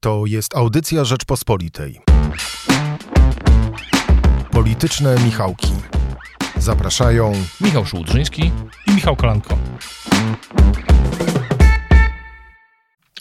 To 0.00 0.26
jest 0.26 0.56
audycja 0.56 1.04
Rzeczpospolitej. 1.04 2.00
Polityczne 4.50 5.16
Michałki. 5.24 5.72
Zapraszają 6.56 7.32
Michał 7.60 7.86
Szułdrzyński 7.86 8.52
i 8.86 8.90
Michał 8.94 9.16
Kolanko. 9.16 9.58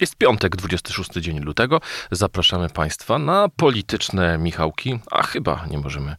Jest 0.01 0.15
piątek, 0.15 0.55
26 0.55 1.11
dzień 1.13 1.39
lutego. 1.39 1.81
Zapraszamy 2.11 2.69
Państwa 2.69 3.19
na 3.19 3.49
polityczne 3.49 4.37
Michałki, 4.37 4.99
a 5.11 5.23
chyba 5.23 5.65
nie 5.69 5.77
możemy 5.77 6.15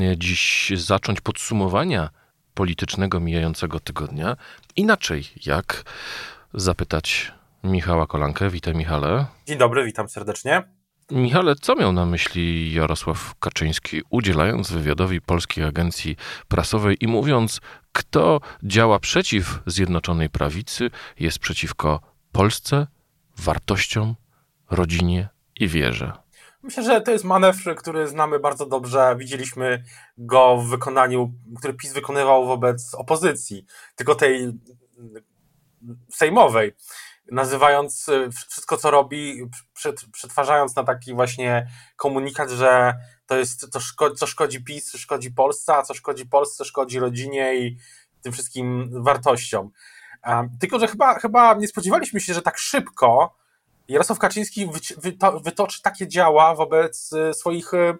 e, 0.00 0.16
dziś 0.18 0.72
zacząć 0.76 1.20
podsumowania 1.20 2.10
politycznego 2.54 3.20
mijającego 3.20 3.80
tygodnia 3.80 4.36
inaczej 4.76 5.24
jak 5.46 5.84
zapytać 6.54 7.32
Michała 7.64 8.06
Kolankę. 8.06 8.50
Witaj 8.50 8.74
Michale. 8.74 9.26
Dzień 9.46 9.58
dobry, 9.58 9.84
witam 9.84 10.08
serdecznie. 10.08 10.62
Michale, 11.10 11.54
co 11.54 11.74
miał 11.74 11.92
na 11.92 12.06
myśli 12.06 12.74
Jarosław 12.74 13.34
Kaczyński, 13.40 14.02
udzielając 14.10 14.72
wywiadowi 14.72 15.20
Polskiej 15.20 15.64
Agencji 15.64 16.16
Prasowej 16.48 16.96
i 17.00 17.06
mówiąc, 17.06 17.60
kto 17.92 18.40
działa 18.62 18.98
przeciw 18.98 19.60
Zjednoczonej 19.66 20.30
Prawicy, 20.30 20.90
jest 21.18 21.38
przeciwko 21.38 22.00
Polsce, 22.32 22.86
wartościom, 23.38 24.14
rodzinie 24.70 25.28
i 25.60 25.68
wierze? 25.68 26.12
Myślę, 26.62 26.82
że 26.82 27.00
to 27.00 27.10
jest 27.10 27.24
manewr, 27.24 27.76
który 27.76 28.08
znamy 28.08 28.38
bardzo 28.38 28.66
dobrze. 28.66 29.16
Widzieliśmy 29.18 29.84
go 30.18 30.56
w 30.56 30.68
wykonaniu, 30.68 31.32
który 31.58 31.74
PiS 31.74 31.92
wykonywał 31.92 32.46
wobec 32.46 32.94
opozycji, 32.94 33.66
tylko 33.96 34.14
tej 34.14 34.52
sejmowej 36.10 36.72
nazywając 37.30 38.08
y, 38.08 38.30
wszystko, 38.48 38.76
co 38.76 38.90
robi, 38.90 39.42
przetwarzając 40.12 40.76
na 40.76 40.84
taki 40.84 41.14
właśnie 41.14 41.66
komunikat, 41.96 42.50
że 42.50 42.94
to 43.26 43.36
jest 43.36 43.72
to, 43.72 43.80
co 44.16 44.26
szkodzi 44.26 44.64
PiS, 44.64 44.92
szkodzi 44.92 45.30
Polsce, 45.30 45.74
a 45.74 45.82
co 45.82 45.94
szkodzi 45.94 46.26
Polsce, 46.26 46.64
szkodzi 46.64 46.98
rodzinie 46.98 47.54
i 47.56 47.76
tym 48.22 48.32
wszystkim 48.32 48.90
wartościom. 49.02 49.70
Tylko, 50.60 50.78
że 50.78 50.88
chyba, 50.88 51.18
chyba 51.18 51.54
nie 51.54 51.68
spodziewaliśmy 51.68 52.20
się, 52.20 52.34
że 52.34 52.42
tak 52.42 52.58
szybko 52.58 53.42
Jarosław 53.88 54.18
Kaczyński 54.18 54.70
wytoczy 55.44 55.82
takie 55.82 56.08
działa 56.08 56.54
wobec 56.54 57.12
y, 57.12 57.34
swoich 57.34 57.74
y, 57.74 57.98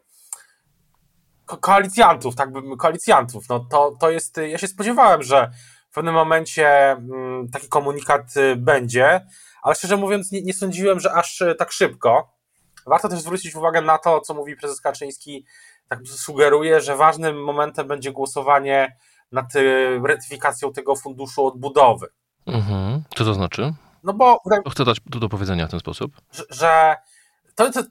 koalicjantów, 1.61 2.35
tak 2.35 2.53
bym, 2.53 2.77
koalicjantów. 2.77 3.49
No 3.49 3.61
to, 3.61 3.97
to 4.01 4.11
jest, 4.11 4.37
ja 4.37 4.59
się 4.59 4.69
spodziewałem, 4.69 5.23
że 5.23 5.51
w 5.93 5.95
pewnym 5.95 6.15
momencie 6.15 6.91
mm, 6.91 7.49
taki 7.49 7.69
komunikat 7.69 8.37
y, 8.37 8.57
będzie, 8.57 9.27
ale 9.63 9.75
szczerze 9.75 9.97
mówiąc 9.97 10.33
nie, 10.33 10.43
nie 10.43 10.55
sądziłem, 10.55 11.01
że 11.01 11.13
aż 11.13 11.41
y, 11.41 11.55
tak 11.59 11.73
szybko. 11.73 12.33
Warto 12.87 13.09
też 13.09 13.21
zwrócić 13.21 13.55
uwagę 13.55 13.83
na 13.83 13.99
to, 13.99 14.21
co 14.21 14.35
mówi 14.35 14.57
prezes 14.57 14.81
Kaczyński, 14.81 15.47
tak 15.89 15.99
sugeruje, 16.07 16.81
że 16.81 16.97
ważnym 16.97 17.45
momentem 17.45 17.89
będzie 17.89 18.13
głosowanie 18.13 18.97
nad 19.33 19.57
y, 19.57 20.01
ratyfikacją 20.05 20.73
tego 20.73 20.97
funduszu 20.97 21.47
odbudowy. 21.47 22.07
Mhm. 22.47 23.03
Co 23.17 23.25
to 23.25 23.35
znaczy? 23.35 23.75
No 24.05 24.13
bo... 24.13 24.39
Chcę 24.71 24.85
dać 24.85 25.01
do 25.07 25.29
powiedzenia 25.29 25.67
w 25.67 25.71
ten 25.71 25.81
sposób. 25.81 26.13
Że, 26.33 26.45
że 26.51 26.97
to, 27.55 27.73
to, 27.73 27.83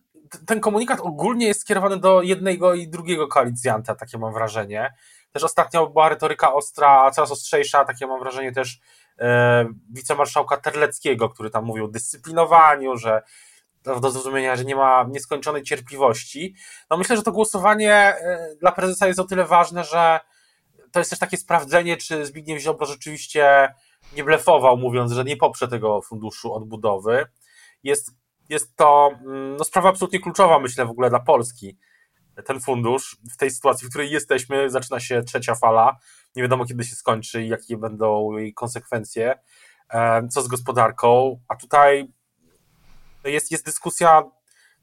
ten 0.46 0.60
komunikat 0.60 1.00
ogólnie 1.00 1.48
jest 1.48 1.62
skierowany 1.62 1.98
do 1.98 2.22
jednego 2.22 2.74
i 2.74 2.88
drugiego 2.88 3.28
koalicjanta, 3.28 3.96
takie 3.96 4.18
mam 4.18 4.34
wrażenie. 4.34 4.94
Też 5.32 5.44
ostatnio 5.44 5.88
była 5.88 6.10
retoryka 6.10 6.54
ostra, 6.54 7.12
coraz 7.12 7.32
ostrzejsza, 7.32 7.86
takie 7.86 8.08
mam 8.08 8.20
wrażenie 8.20 8.52
też 8.52 8.80
e, 9.20 9.66
wicemarszałka 9.94 10.58
Terleckiego, 10.58 11.30
który 11.30 11.50
tam 11.50 11.66
mówił 11.66 11.86
o 11.86 11.88
dyscyplinowaniu, 11.88 12.98
że 12.98 13.22
do 13.84 14.12
zrozumienia, 14.12 14.56
że 14.56 14.66
nie 14.66 14.76
ma 14.76 15.06
nieskończonej 15.10 15.64
cierpliwości. 15.64 16.56
No 16.90 16.98
myślę, 16.98 17.18
że 17.18 17.23
to 17.23 17.32
głosowanie 17.32 17.94
e, 17.94 18.56
dla 18.60 18.72
prezesa 18.72 19.08
jest 19.08 19.20
o 19.20 19.23
tyle 19.23 19.46
ważne, 19.46 19.84
że 19.84 20.20
to 20.92 21.00
jest 21.00 21.10
też 21.10 21.20
takie 21.20 21.38
sprawdzenie, 21.38 21.98
czy 21.98 22.26
Zbigniew 22.26 22.61
Ziobro 22.61 22.86
rzeczywiście 22.86 23.73
nie 24.16 24.23
blefował, 24.23 24.78
mówiąc, 24.78 25.11
że 25.11 25.23
nie 25.23 25.38
poprze 25.38 25.67
tego 25.67 26.02
funduszu 26.02 26.54
odbudowy. 26.54 27.26
Jest, 27.84 28.11
jest 28.50 28.76
to 28.76 29.11
mm, 29.22 29.55
no, 29.58 29.64
sprawa 29.64 29.89
absolutnie 29.89 30.20
kluczowa, 30.20 30.60
myślę, 30.60 30.86
w 30.86 30.89
ogóle 30.89 31.10
dla 31.10 31.20
Polski 31.20 31.78
ten 32.45 32.59
fundusz. 32.59 33.17
W 33.33 33.37
tej 33.37 33.52
sytuacji, 33.52 33.87
w 33.87 33.89
której 33.89 34.11
jesteśmy, 34.11 34.69
zaczyna 34.69 34.99
się 34.99 35.23
trzecia 35.23 35.55
fala, 35.55 35.97
nie 36.36 36.42
wiadomo 36.42 36.65
kiedy 36.65 36.83
się 36.83 36.95
skończy 36.95 37.43
i 37.43 37.47
jakie 37.47 37.77
będą 37.77 38.37
jej 38.37 38.53
konsekwencje, 38.53 39.39
co 40.31 40.42
z 40.42 40.47
gospodarką, 40.47 41.39
a 41.47 41.55
tutaj 41.55 42.08
jest, 43.23 43.52
jest 43.52 43.65
dyskusja 43.65 44.23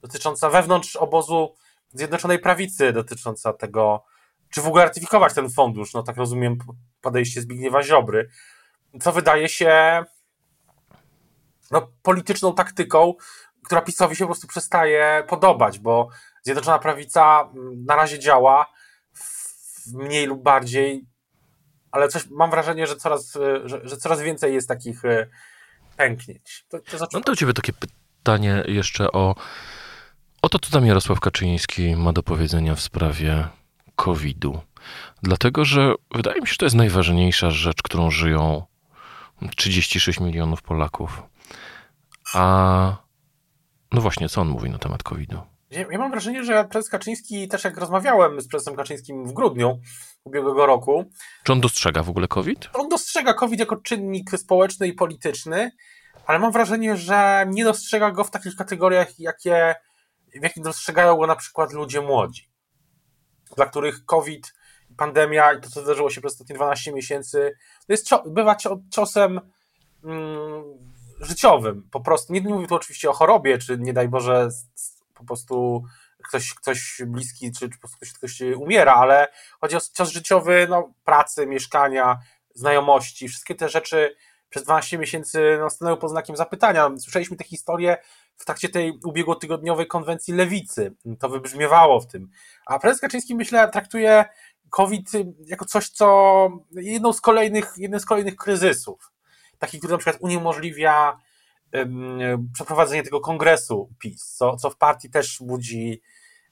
dotycząca 0.02 0.50
wewnątrz 0.50 0.96
obozu 0.96 1.54
Zjednoczonej 1.92 2.38
Prawicy, 2.38 2.92
dotycząca 2.92 3.52
tego, 3.52 4.04
czy 4.50 4.62
w 4.62 4.66
ogóle 4.66 4.84
ratyfikować 4.84 5.34
ten 5.34 5.50
fundusz, 5.50 5.94
no 5.94 6.02
tak 6.02 6.16
rozumiem 6.16 6.58
podejście 7.00 7.40
Zbigniewa 7.40 7.82
Ziobry, 7.82 8.28
co 9.00 9.12
wydaje 9.12 9.48
się 9.48 10.04
no, 11.70 11.92
polityczną 12.02 12.54
taktyką, 12.54 13.14
która 13.64 13.80
PiSowi 13.80 14.16
się 14.16 14.24
po 14.24 14.26
prostu 14.26 14.46
przestaje 14.46 15.24
podobać, 15.28 15.78
bo 15.78 16.08
Zjednoczona 16.42 16.78
Prawica 16.78 17.50
mm, 17.54 17.84
na 17.84 17.96
razie 17.96 18.18
działa 18.18 18.66
mniej 19.94 20.26
lub 20.26 20.42
bardziej, 20.42 21.06
ale 21.90 22.08
coś 22.08 22.30
mam 22.30 22.50
wrażenie, 22.50 22.86
że 22.86 22.96
coraz, 22.96 23.36
e, 23.36 23.68
że, 23.68 23.80
że 23.84 23.96
coraz 23.96 24.20
więcej 24.20 24.54
jest 24.54 24.68
takich 24.68 25.04
e, 25.04 25.26
pęknięć. 25.96 26.64
To, 26.68 26.78
to 26.78 27.06
Mam 27.12 27.22
do 27.22 27.36
ciebie 27.36 27.52
takie 27.52 27.72
pytanie 27.72 28.64
jeszcze 28.66 29.12
o, 29.12 29.34
o 30.42 30.48
to, 30.48 30.58
co 30.58 30.70
tam 30.70 30.86
Jarosław 30.86 31.20
Kaczyński 31.20 31.96
ma 31.96 32.12
do 32.12 32.22
powiedzenia 32.22 32.74
w 32.74 32.80
sprawie 32.80 33.48
COVID-u. 33.96 34.60
Dlatego, 35.22 35.64
że 35.64 35.94
wydaje 36.14 36.40
mi 36.40 36.46
się, 36.46 36.52
że 36.52 36.58
to 36.58 36.66
jest 36.66 36.76
najważniejsza 36.76 37.50
rzecz, 37.50 37.82
którą 37.82 38.10
żyją 38.10 38.62
36 39.56 40.20
milionów 40.20 40.62
Polaków. 40.62 41.22
A 42.34 42.96
no 43.92 44.00
właśnie, 44.00 44.28
co 44.28 44.40
on 44.40 44.48
mówi 44.48 44.70
na 44.70 44.78
temat 44.78 45.02
COVID-u? 45.02 45.57
Ja, 45.70 45.84
ja, 45.90 45.98
mam 45.98 46.10
wrażenie, 46.10 46.44
że 46.44 46.64
prezes 46.64 46.90
Kaczyński, 46.90 47.48
też 47.48 47.64
jak 47.64 47.76
rozmawiałem 47.76 48.40
z 48.40 48.48
prezesem 48.48 48.76
Kaczyńskim 48.76 49.24
w 49.24 49.32
grudniu 49.32 49.80
ubiegłego 50.24 50.66
roku. 50.66 51.04
Czy 51.44 51.52
on 51.52 51.60
dostrzega 51.60 52.02
w 52.02 52.10
ogóle 52.10 52.28
COVID? 52.28 52.70
On 52.74 52.88
dostrzega 52.88 53.34
COVID 53.34 53.60
jako 53.60 53.76
czynnik 53.76 54.30
społeczny 54.30 54.88
i 54.88 54.92
polityczny, 54.92 55.70
ale 56.26 56.38
mam 56.38 56.52
wrażenie, 56.52 56.96
że 56.96 57.46
nie 57.48 57.64
dostrzega 57.64 58.10
go 58.10 58.24
w 58.24 58.30
takich 58.30 58.56
kategoriach, 58.56 59.20
jakie, 59.20 59.74
w 60.40 60.42
jakich 60.42 60.62
dostrzegają 60.62 61.16
go 61.16 61.26
na 61.26 61.36
przykład 61.36 61.72
ludzie 61.72 62.00
młodzi, 62.00 62.50
dla 63.56 63.66
których 63.66 64.04
COVID, 64.04 64.54
pandemia 64.96 65.52
i 65.52 65.60
to, 65.60 65.70
co 65.70 65.82
zdarzyło 65.82 66.10
się 66.10 66.20
przez 66.20 66.32
ostatnie 66.32 66.56
12 66.56 66.92
miesięcy, 66.92 67.56
to 67.86 67.92
jest, 67.92 68.10
bywa 68.26 68.56
ciosem 68.90 69.40
mm, 70.04 70.64
życiowym 71.20 71.88
po 71.90 72.00
prostu. 72.00 72.32
Nie 72.32 72.40
mówię 72.40 72.66
tu 72.66 72.74
oczywiście 72.74 73.10
o 73.10 73.12
chorobie, 73.12 73.58
czy 73.58 73.78
nie 73.78 73.92
daj 73.92 74.08
Boże 74.08 74.48
po 75.18 75.24
prostu 75.24 75.84
ktoś, 76.28 76.54
ktoś 76.54 77.02
bliski, 77.06 77.52
czy, 77.52 77.68
po 77.68 77.78
prostu 77.78 77.96
ktoś, 77.96 78.12
ktoś 78.12 78.40
umiera, 78.40 78.94
ale 78.94 79.28
chodzi 79.60 79.76
o 79.76 79.80
cios 79.94 80.10
życiowy, 80.10 80.66
no, 80.70 80.92
pracy, 81.04 81.46
mieszkania, 81.46 82.18
znajomości, 82.54 83.28
wszystkie 83.28 83.54
te 83.54 83.68
rzeczy 83.68 84.16
przez 84.50 84.64
12 84.64 84.98
miesięcy 84.98 85.56
no, 85.60 85.70
stanęły 85.70 85.96
pod 85.96 86.10
znakiem 86.10 86.36
zapytania. 86.36 86.90
Słyszeliśmy 86.98 87.36
te 87.36 87.44
historie 87.44 87.96
w 88.36 88.44
trakcie 88.44 88.68
tej 88.68 88.98
ubiegłotygodniowej 89.04 89.86
konwencji 89.86 90.34
lewicy. 90.34 90.94
To 91.18 91.28
wybrzmiewało 91.28 92.00
w 92.00 92.06
tym. 92.06 92.28
A 92.66 92.78
prezes 92.78 93.00
Kaczyński, 93.00 93.34
myślę, 93.34 93.68
traktuje 93.68 94.24
COVID 94.70 95.10
jako 95.46 95.64
coś, 95.64 95.88
co 95.88 96.48
jedną 96.70 97.12
z 97.12 97.20
kolejnych, 97.20 97.74
jeden 97.76 98.00
z 98.00 98.04
kolejnych 98.04 98.36
kryzysów. 98.36 99.12
Taki, 99.58 99.78
który 99.78 99.92
na 99.92 99.98
przykład 99.98 100.22
uniemożliwia 100.22 101.18
przeprowadzenie 102.54 103.02
tego 103.02 103.20
kongresu 103.20 103.90
PiS, 103.98 104.34
co, 104.36 104.56
co 104.56 104.70
w 104.70 104.76
partii 104.76 105.10
też 105.10 105.38
budzi 105.40 106.02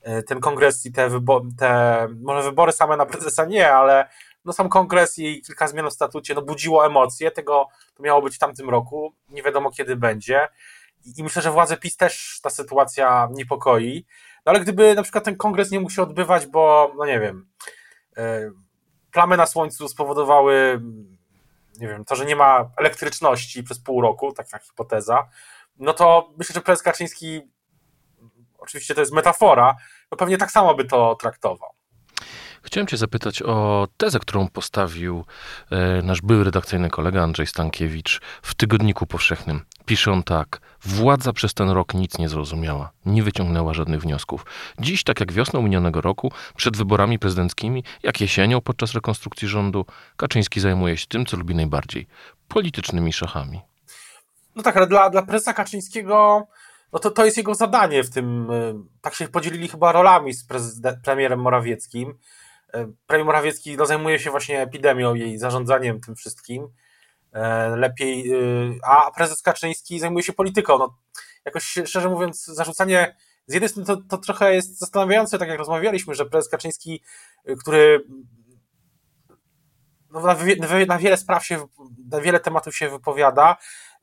e, 0.01 0.23
ten 0.23 0.39
kongres 0.39 0.85
i 0.85 0.91
te, 0.91 1.09
wybo- 1.09 1.49
te 1.57 2.07
może 2.21 2.43
wybory 2.43 2.71
same 2.71 2.97
na 2.97 3.05
prezesa 3.05 3.45
nie, 3.45 3.73
ale 3.73 4.09
no 4.45 4.53
sam 4.53 4.69
kongres 4.69 5.19
i 5.19 5.41
kilka 5.41 5.67
zmian 5.67 5.89
w 5.89 5.93
statucie 5.93 6.33
no 6.33 6.41
budziło 6.41 6.85
emocje, 6.85 7.31
tego 7.31 7.67
to 7.95 8.03
miało 8.03 8.21
być 8.21 8.35
w 8.35 8.39
tamtym 8.39 8.69
roku, 8.69 9.13
nie 9.29 9.43
wiadomo 9.43 9.71
kiedy 9.71 9.95
będzie. 9.95 10.47
I 11.17 11.23
myślę, 11.23 11.41
że 11.41 11.51
władze 11.51 11.77
PiS 11.77 11.97
też 11.97 12.39
ta 12.43 12.49
sytuacja 12.49 13.29
niepokoi, 13.31 14.05
no 14.45 14.49
ale 14.49 14.59
gdyby 14.59 14.95
na 14.95 15.03
przykład 15.03 15.23
ten 15.23 15.37
kongres 15.37 15.71
nie 15.71 15.79
mógł 15.79 15.91
się 15.91 16.01
odbywać, 16.01 16.47
bo 16.47 16.91
no 16.97 17.05
nie 17.05 17.19
wiem, 17.19 17.47
e, 18.17 18.51
plamy 19.11 19.37
na 19.37 19.45
słońcu 19.45 19.87
spowodowały 19.87 20.81
nie 21.79 21.87
wiem, 21.87 22.05
to, 22.05 22.15
że 22.15 22.25
nie 22.25 22.35
ma 22.35 22.69
elektryczności 22.77 23.63
przez 23.63 23.79
pół 23.79 24.01
roku, 24.01 24.31
taka 24.31 24.59
hipoteza, 24.59 25.29
no 25.79 25.93
to 25.93 26.33
myślę, 26.37 26.53
że 26.53 26.61
prezes 26.61 26.83
Kaczyński, 26.83 27.41
oczywiście 28.57 28.95
to 28.95 29.01
jest 29.01 29.13
metafora, 29.13 29.75
no 30.11 30.17
pewnie 30.17 30.37
tak 30.37 30.51
samo 30.51 30.75
by 30.75 30.85
to 30.85 31.15
traktował. 31.15 31.76
Chciałem 32.67 32.87
Cię 32.87 32.97
zapytać 32.97 33.41
o 33.41 33.87
tezę, 33.97 34.19
którą 34.19 34.47
postawił 34.47 35.25
e, 35.71 36.01
nasz 36.01 36.21
były 36.21 36.43
redakcyjny 36.43 36.89
kolega 36.89 37.23
Andrzej 37.23 37.47
Stankiewicz 37.47 38.21
w 38.41 38.55
Tygodniku 38.55 39.07
Powszechnym. 39.07 39.65
Pisze 39.85 40.11
on 40.11 40.23
tak: 40.23 40.61
Władza 40.81 41.33
przez 41.33 41.53
ten 41.53 41.69
rok 41.69 41.93
nic 41.93 42.17
nie 42.17 42.29
zrozumiała, 42.29 42.91
nie 43.05 43.23
wyciągnęła 43.23 43.73
żadnych 43.73 44.01
wniosków. 44.01 44.45
Dziś, 44.79 45.03
tak 45.03 45.19
jak 45.19 45.33
wiosną 45.33 45.61
minionego 45.61 46.01
roku, 46.01 46.31
przed 46.55 46.77
wyborami 46.77 47.19
prezydenckimi, 47.19 47.83
jak 48.03 48.21
jesienią 48.21 48.61
podczas 48.61 48.93
rekonstrukcji 48.93 49.47
rządu, 49.47 49.85
Kaczyński 50.17 50.59
zajmuje 50.59 50.97
się 50.97 51.07
tym, 51.07 51.25
co 51.25 51.37
lubi 51.37 51.55
najbardziej 51.55 52.07
politycznymi 52.47 53.13
szachami. 53.13 53.61
No 54.55 54.63
tak, 54.63 54.77
ale 54.77 54.87
dla, 54.87 55.09
dla 55.09 55.21
prezesa 55.21 55.53
Kaczyńskiego 55.53 56.47
no 56.93 56.99
to, 56.99 57.11
to 57.11 57.25
jest 57.25 57.37
jego 57.37 57.55
zadanie 57.55 58.03
w 58.03 58.09
tym. 58.09 58.51
y, 58.51 58.73
Tak 59.01 59.13
się 59.13 59.27
podzielili 59.27 59.67
chyba 59.67 59.91
rolami 59.91 60.33
z 60.33 60.45
premierem 61.03 61.39
Morawieckim. 61.39 62.17
Y, 62.75 62.87
Premier 63.07 63.25
Morawiecki 63.25 63.77
no, 63.77 63.85
zajmuje 63.85 64.19
się 64.19 64.31
właśnie 64.31 64.61
epidemią 64.61 65.15
i 65.15 65.37
zarządzaniem 65.37 66.01
tym 66.01 66.15
wszystkim. 66.15 66.67
E, 67.33 67.69
Lepiej, 67.75 68.33
y, 68.33 68.79
a 68.83 69.11
prezes 69.11 69.41
Kaczyński 69.41 69.99
zajmuje 69.99 70.23
się 70.23 70.33
polityką. 70.33 70.77
No, 70.77 70.97
jakoś 71.45 71.63
szczerze 71.85 72.09
mówiąc, 72.09 72.45
zarzucanie 72.45 73.15
z 73.47 73.53
jednej 73.53 73.69
strony 73.69 73.87
to, 73.87 73.97
to 73.97 74.17
trochę 74.17 74.53
jest 74.53 74.79
zastanawiające, 74.79 75.37
tak 75.39 75.49
jak 75.49 75.59
rozmawialiśmy, 75.59 76.15
że 76.15 76.25
prezes 76.25 76.51
Kaczyński, 76.51 77.03
który 77.59 78.05
no, 80.11 80.21
na, 80.21 80.35
na 80.87 80.97
wiele 80.97 81.17
spraw 81.17 81.45
się, 81.45 81.67
na 82.11 82.21
wiele 82.21 82.39
tematów 82.39 82.75
się 82.75 82.89
wypowiada, 82.89 83.57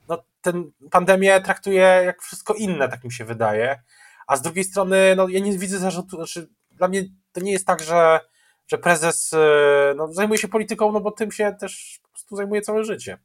no, 0.08 0.24
ten 0.40 0.72
pandemię 0.90 1.40
traktuje 1.40 2.02
jak 2.04 2.22
wszystko 2.22 2.54
inne, 2.54 2.88
tak 2.88 3.04
mi 3.04 3.12
się 3.12 3.24
wydaje. 3.24 3.82
A 4.26 4.36
z 4.36 4.42
drugiej 4.42 4.64
strony, 4.64 5.14
no, 5.16 5.28
ja 5.28 5.40
nie 5.40 5.58
widzę 5.58 5.78
zarzutu, 5.78 6.16
znaczy, 6.16 6.48
dla 6.70 6.88
mnie 6.88 7.04
to 7.32 7.40
nie 7.40 7.52
jest 7.52 7.66
tak, 7.66 7.82
że, 7.82 8.20
że 8.66 8.78
prezes 8.78 9.32
y, 9.32 9.36
no, 9.96 10.12
zajmuje 10.12 10.38
się 10.38 10.48
polityką, 10.48 10.92
no 10.92 11.00
bo 11.00 11.10
tym 11.10 11.32
się 11.32 11.56
też 11.60 12.00
po 12.02 12.08
prostu 12.08 12.36
zajmuje 12.36 12.62
całe 12.62 12.84
życie. 12.84 13.18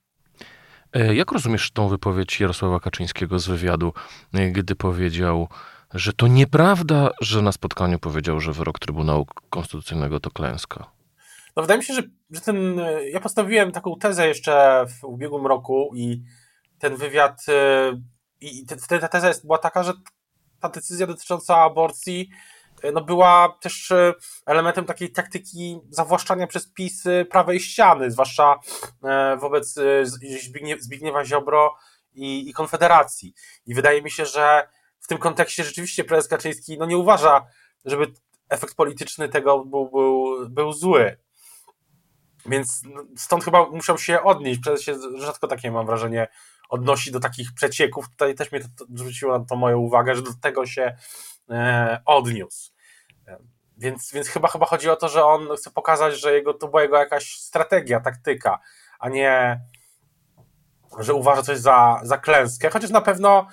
E, 0.94 1.15
Jak 1.15 1.31
rozumiesz 1.31 1.71
tą 1.71 1.88
wypowiedź 1.88 2.39
Jarosława 2.39 2.80
Kaczyńskiego 2.80 3.39
z 3.39 3.47
wywiadu, 3.47 3.94
e, 4.33 4.51
gdy 4.51 4.75
powiedział, 4.75 5.47
że 5.94 6.13
to 6.13 6.27
nieprawda, 6.27 7.09
że 7.21 7.41
na 7.41 7.51
spotkaniu 7.51 8.00
powiedział, 8.00 8.39
że 8.39 8.53
wyrok 8.53 8.80
Trybunału 8.80 9.25
Konstytucyjnego 9.50 10.19
to 10.19 10.31
klęska? 10.31 10.91
No 11.56 11.62
wydaje 11.63 11.77
mi 11.77 11.86
się, 11.86 11.94
że, 11.94 12.01
że 12.31 12.41
ten. 12.41 12.81
Ja 13.12 13.19
postawiłem 13.19 13.71
taką 13.71 13.95
tezę 13.95 14.27
jeszcze 14.27 14.86
w 15.00 15.03
ubiegłym 15.03 15.47
roku 15.47 15.91
i 15.95 16.24
ten 16.80 16.95
wywiad. 16.95 17.45
I 18.41 18.65
te- 18.65 18.77
wtedy 18.77 19.01
ta 19.01 19.07
teza 19.07 19.27
jest, 19.27 19.45
była 19.45 19.57
taka, 19.57 19.83
że 19.83 19.94
ta 20.59 20.69
decyzja 20.69 21.07
dotycząca 21.07 21.57
aborcji 21.57 22.30
no 22.94 23.02
była 23.02 23.58
też 23.62 23.92
y, 23.92 24.14
elementem 24.46 24.86
takiej 24.86 25.12
taktyki 25.12 25.80
zawłaszczania 25.90 26.48
przez 26.48 26.74
PiS 26.74 27.06
y, 27.06 27.26
prawej 27.31 27.60
ściany, 27.60 28.12
zwłaszcza 28.12 28.60
wobec 29.40 29.78
y, 29.78 30.04
Zbigniew, 30.42 30.81
Zbigniewa 30.81 31.26
Ziobro 31.26 31.76
i, 32.14 32.50
i 32.50 32.54
Konfederacji. 32.54 33.34
I 33.66 33.74
wydaje 33.76 34.02
mi 34.02 34.12
się, 34.12 34.26
że 34.26 34.68
w 35.00 35.08
tym 35.08 35.18
kontekście 35.18 35.64
rzeczywiście 35.64 36.04
prezes 36.04 36.28
Kaczyński 36.28 36.78
no 36.78 36.86
nie 36.86 36.98
uważa, 36.98 37.46
żeby 37.86 38.14
efekt 38.50 38.76
polityczny 38.76 39.30
tego 39.30 39.66
był, 39.66 39.90
był, 39.90 40.50
był 40.50 40.74
zły. 40.74 41.18
Więc 42.46 42.82
stąd 43.18 43.44
chyba 43.44 43.70
musiał 43.70 43.98
się 43.98 44.24
odnieść. 44.24 44.60
Prezes 44.64 44.82
się 44.82 44.96
rzadko 45.18 45.48
takie, 45.48 45.72
mam 45.72 45.86
wrażenie, 45.86 46.28
odnosi 46.70 47.12
do 47.12 47.20
takich 47.20 47.54
przecieków. 47.54 48.10
Tutaj 48.10 48.36
też 48.36 48.52
mnie 48.52 48.62
to, 48.62 48.68
to 48.78 48.86
zwróciło 48.94 49.40
na 49.40 49.46
to 49.46 49.56
moją 49.56 49.78
uwagę, 49.78 50.16
że 50.16 50.22
do 50.22 50.32
tego 50.42 50.66
się 50.66 50.96
odniósł. 52.06 52.72
E, 53.28 53.38
Więc, 53.78 54.12
więc 54.13 54.28
chyba, 54.28 54.48
chyba 54.48 54.66
chodzi 54.66 54.90
o 54.90 54.96
to, 54.96 55.10
że 55.10 55.25
on 55.25 55.48
chce 55.57 55.72
pokazać, 55.72 56.19
że 56.19 56.34
jego, 56.34 56.54
to 56.54 56.68
była 56.68 56.81
jego 56.81 56.98
jakaś 56.98 57.40
strategia, 57.40 58.00
taktyka, 58.00 58.60
a 59.00 59.10
nie, 59.10 59.62
że 61.00 61.13
uważa 61.13 61.44
coś 61.44 61.57
za, 61.57 62.00
za 62.04 62.18
klęskę. 62.18 62.69
Chociaż 62.69 62.90
na 62.90 63.01
pewno 63.01 63.48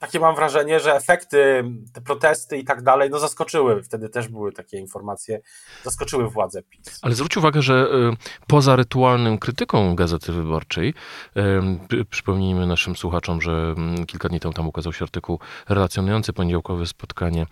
takie 0.00 0.20
mam 0.20 0.34
wrażenie, 0.34 0.80
że 0.80 0.94
efekty, 0.94 1.64
te 1.92 2.00
protesty 2.00 2.58
i 2.58 2.64
tak 2.64 2.82
dalej, 2.82 3.10
no 3.10 3.18
zaskoczyły. 3.18 3.82
Wtedy 3.82 4.08
też 4.08 4.28
były 4.28 4.52
takie 4.52 4.78
informacje, 4.78 5.40
zaskoczyły 5.82 6.30
władze 6.30 6.62
PiS. 6.62 6.98
Ale 7.02 7.14
zwróć 7.14 7.36
uwagę, 7.36 7.62
że 7.62 7.88
y, 8.12 8.46
poza 8.46 8.76
rytualnym 8.76 9.38
krytyką 9.38 9.94
Gazety 9.94 10.32
Wyborczej, 10.32 10.88
y, 10.88 11.42
przy- 11.88 12.04
przypomnijmy 12.04 12.66
naszym 12.66 12.96
słuchaczom, 12.96 13.42
że 13.42 13.74
mm, 13.76 14.06
kilka 14.06 14.28
dni 14.28 14.40
temu 14.40 14.54
tam 14.54 14.68
ukazał 14.68 14.92
się 14.92 15.04
artykuł 15.04 15.38
relacjonujący 15.68 16.32
poniedziałkowe 16.32 16.86
spotkanie 16.86 17.46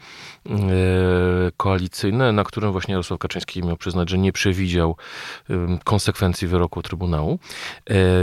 y, 0.47 0.53
koalicyjne, 1.57 2.33
na 2.33 2.45
którym 2.45 2.73
właśnie 2.73 2.93
Jarosław 2.93 3.19
Kaczyński 3.21 3.63
miał 3.63 3.77
przyznać, 3.77 4.11
że 4.11 4.19
nie 4.19 4.33
przewidział 4.33 4.97
konsekwencji 5.85 6.49
wyroku 6.49 6.83
Trybunału, 6.83 7.39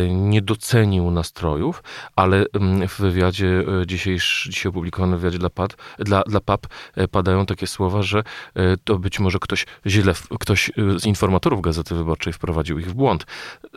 nie 0.09 0.41
docenił 0.41 1.11
nastrojów, 1.11 1.83
ale 2.15 2.45
mm, 2.53 2.87
w 2.87 2.99
wywiadzie 2.99 3.63
y, 3.81 3.85
dzisiejsz, 4.15 4.47
dzisiaj 4.49 4.69
opublikowanym 4.69 5.19
wywiadzie 5.19 5.37
dla, 5.39 5.49
PAD, 5.49 5.75
dla, 5.99 6.23
dla 6.23 6.39
PAP 6.39 6.67
y, 6.97 7.07
padają 7.07 7.45
takie 7.45 7.67
słowa, 7.67 8.01
że 8.01 8.19
y, 8.19 8.61
to 8.83 8.99
być 8.99 9.19
może 9.19 9.39
ktoś 9.39 9.65
źle, 9.85 10.13
ktoś 10.39 10.69
y, 10.69 10.99
z 10.99 11.05
informatorów 11.05 11.61
Gazety 11.61 11.95
Wyborczej 11.95 12.33
wprowadził 12.33 12.79
ich 12.79 12.87
w 12.87 12.93
błąd, 12.93 13.25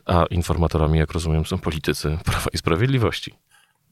a 0.06 0.24
informatorami, 0.30 0.98
jak 0.98 1.12
rozumiem, 1.12 1.46
są 1.46 1.58
politycy 1.58 2.18
Prawa 2.24 2.50
i 2.52 2.58
Sprawiedliwości. 2.58 3.34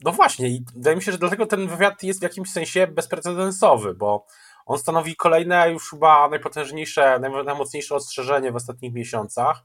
No 0.05 0.13
właśnie, 0.13 0.49
i 0.49 0.65
wydaje 0.75 0.97
mi 0.97 1.03
się, 1.03 1.13
że 1.13 1.19
dlatego 1.19 1.47
ten 1.47 1.69
wywiad 1.69 2.03
jest 2.03 2.21
w 2.21 2.23
jakimś 2.23 2.51
sensie 2.51 2.87
bezprecedensowy, 2.87 3.95
bo 3.95 4.27
on 4.67 4.79
stanowi 4.79 5.17
kolejne, 5.17 5.71
już 5.73 5.91
chyba 5.91 6.29
najpotężniejsze, 6.29 7.19
naj- 7.21 7.45
najmocniejsze 7.45 7.95
ostrzeżenie 7.95 8.53
w 8.53 8.57
ostatnich 8.57 8.93
miesiącach, 8.93 9.63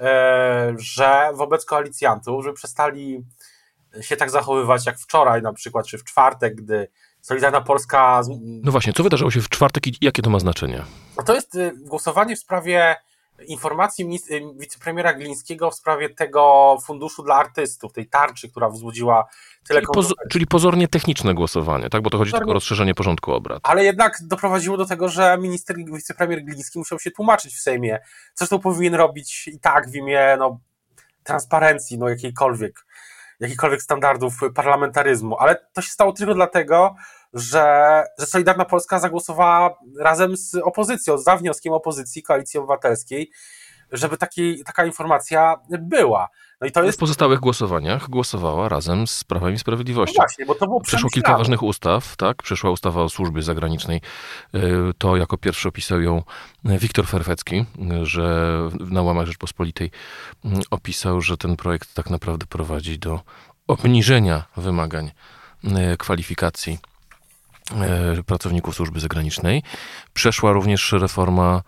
e, 0.00 0.74
że 0.78 1.30
wobec 1.34 1.64
koalicjantów, 1.64 2.44
żeby 2.44 2.56
przestali 2.56 3.24
się 4.00 4.16
tak 4.16 4.30
zachowywać 4.30 4.86
jak 4.86 4.98
wczoraj 4.98 5.42
na 5.42 5.52
przykład, 5.52 5.86
czy 5.86 5.98
w 5.98 6.04
czwartek, 6.04 6.54
gdy 6.54 6.88
Solidarna 7.20 7.60
Polska 7.60 8.22
No 8.40 8.72
właśnie, 8.72 8.92
co 8.92 9.02
wydarzyło 9.02 9.30
się 9.30 9.40
w 9.40 9.48
czwartek 9.48 9.86
i 9.86 9.96
jakie 10.00 10.22
to 10.22 10.30
ma 10.30 10.38
znaczenie? 10.38 10.82
No 11.16 11.22
to 11.22 11.34
jest 11.34 11.54
y, 11.54 11.72
głosowanie 11.76 12.36
w 12.36 12.38
sprawie 12.38 12.96
informacji 13.46 14.18
y, 14.30 14.40
wicepremiera 14.56 15.14
Glińskiego 15.14 15.70
w 15.70 15.74
sprawie 15.74 16.10
tego 16.10 16.76
funduszu 16.86 17.22
dla 17.22 17.34
artystów, 17.34 17.92
tej 17.92 18.08
tarczy, 18.08 18.48
która 18.48 18.68
wzbudziła 18.68 19.26
tyle 19.68 19.80
Czyli, 19.80 20.14
czyli 20.30 20.46
pozornie 20.46 20.88
techniczne 20.88 21.34
głosowanie, 21.34 21.90
tak? 21.90 22.02
Bo 22.02 22.10
to 22.10 22.18
chodzi 22.18 22.30
Pozornie- 22.30 22.40
tylko 22.40 22.50
o 22.50 22.54
rozszerzenie 22.54 22.94
porządku 22.94 23.32
obrad. 23.32 23.60
Ale 23.62 23.84
jednak 23.84 24.18
doprowadziło 24.22 24.76
do 24.76 24.86
tego, 24.86 25.08
że 25.08 25.38
minister, 25.40 25.76
wicepremier 25.76 26.44
Gliński 26.44 26.78
musiał 26.78 26.98
się 26.98 27.10
tłumaczyć 27.10 27.54
w 27.54 27.60
Sejmie. 27.60 27.98
Zresztą 28.34 28.58
powinien 28.58 28.94
robić 28.94 29.48
i 29.48 29.60
tak 29.60 29.90
w 29.90 29.94
imię 29.94 30.36
no, 30.38 30.60
transparencji, 31.22 31.98
no 31.98 32.08
jakiejkolwiek, 32.08 32.86
jakichkolwiek 33.44 33.82
standardów 33.82 34.34
parlamentaryzmu. 34.54 35.36
Ale 35.38 35.66
to 35.72 35.82
się 35.82 35.90
stało 35.90 36.12
tylko 36.12 36.34
dlatego, 36.34 36.94
że, 37.32 38.04
że 38.18 38.26
Solidarna 38.26 38.64
Polska 38.64 38.98
zagłosowała 38.98 39.78
razem 40.00 40.36
z 40.36 40.54
opozycją, 40.54 41.18
za 41.18 41.36
wnioskiem 41.36 41.72
opozycji, 41.72 42.22
Koalicji 42.22 42.58
Obywatelskiej, 42.60 43.30
żeby 43.94 44.16
taki, 44.18 44.64
taka 44.64 44.84
informacja 44.86 45.56
była. 45.78 46.28
No 46.60 46.66
i 46.66 46.72
to 46.72 46.82
W 46.82 46.84
jest. 46.86 47.00
pozostałych 47.00 47.40
głosowaniach 47.40 48.08
głosowała 48.10 48.68
razem 48.68 49.06
z 49.06 49.24
Prawem 49.24 49.50
i 49.50 49.52
No 49.52 49.58
Sprawiedliwością. 49.58 50.14
właśnie, 50.16 50.46
bo 50.46 50.54
to 50.54 50.66
było 50.66 50.80
Przeszło 50.80 51.10
kilka 51.10 51.38
ważnych 51.38 51.62
ustaw, 51.62 52.16
tak? 52.16 52.42
Przeszła 52.42 52.70
ustawa 52.70 53.02
o 53.02 53.08
służbie 53.08 53.42
zagranicznej. 53.42 54.00
Y, 54.54 54.60
To 54.98 55.16
jako 55.16 55.38
pierwszy 55.38 55.68
opisał 55.68 56.00
ją 56.00 56.22
Wiktor 56.64 57.06
Ferfecki, 57.06 57.56
y, 58.02 58.06
że 58.06 58.58
na 58.80 59.02
łamach 59.02 59.26
Rzeczpospolitej 59.26 59.90
y, 60.44 60.48
opisał, 60.70 61.20
że 61.20 61.36
ten 61.36 61.56
projekt 61.56 61.94
tak 61.94 62.10
naprawdę 62.10 62.46
prowadzi 62.46 62.98
do 62.98 63.20
obniżenia 63.66 64.44
wymagań 64.56 65.10
y, 65.64 65.96
kwalifikacji 65.96 66.78
y, 68.18 68.22
pracowników 68.22 68.74
służby 68.74 69.00
zagranicznej. 69.00 69.62
Przeszła 70.14 70.52
również 70.52 70.92
reforma, 70.92 71.62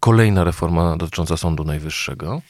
kolejna 0.00 0.44
reforma 0.44 0.96
dotycząca 0.96 1.36
Sądu 1.36 1.64
Najwyższego. 1.64 2.40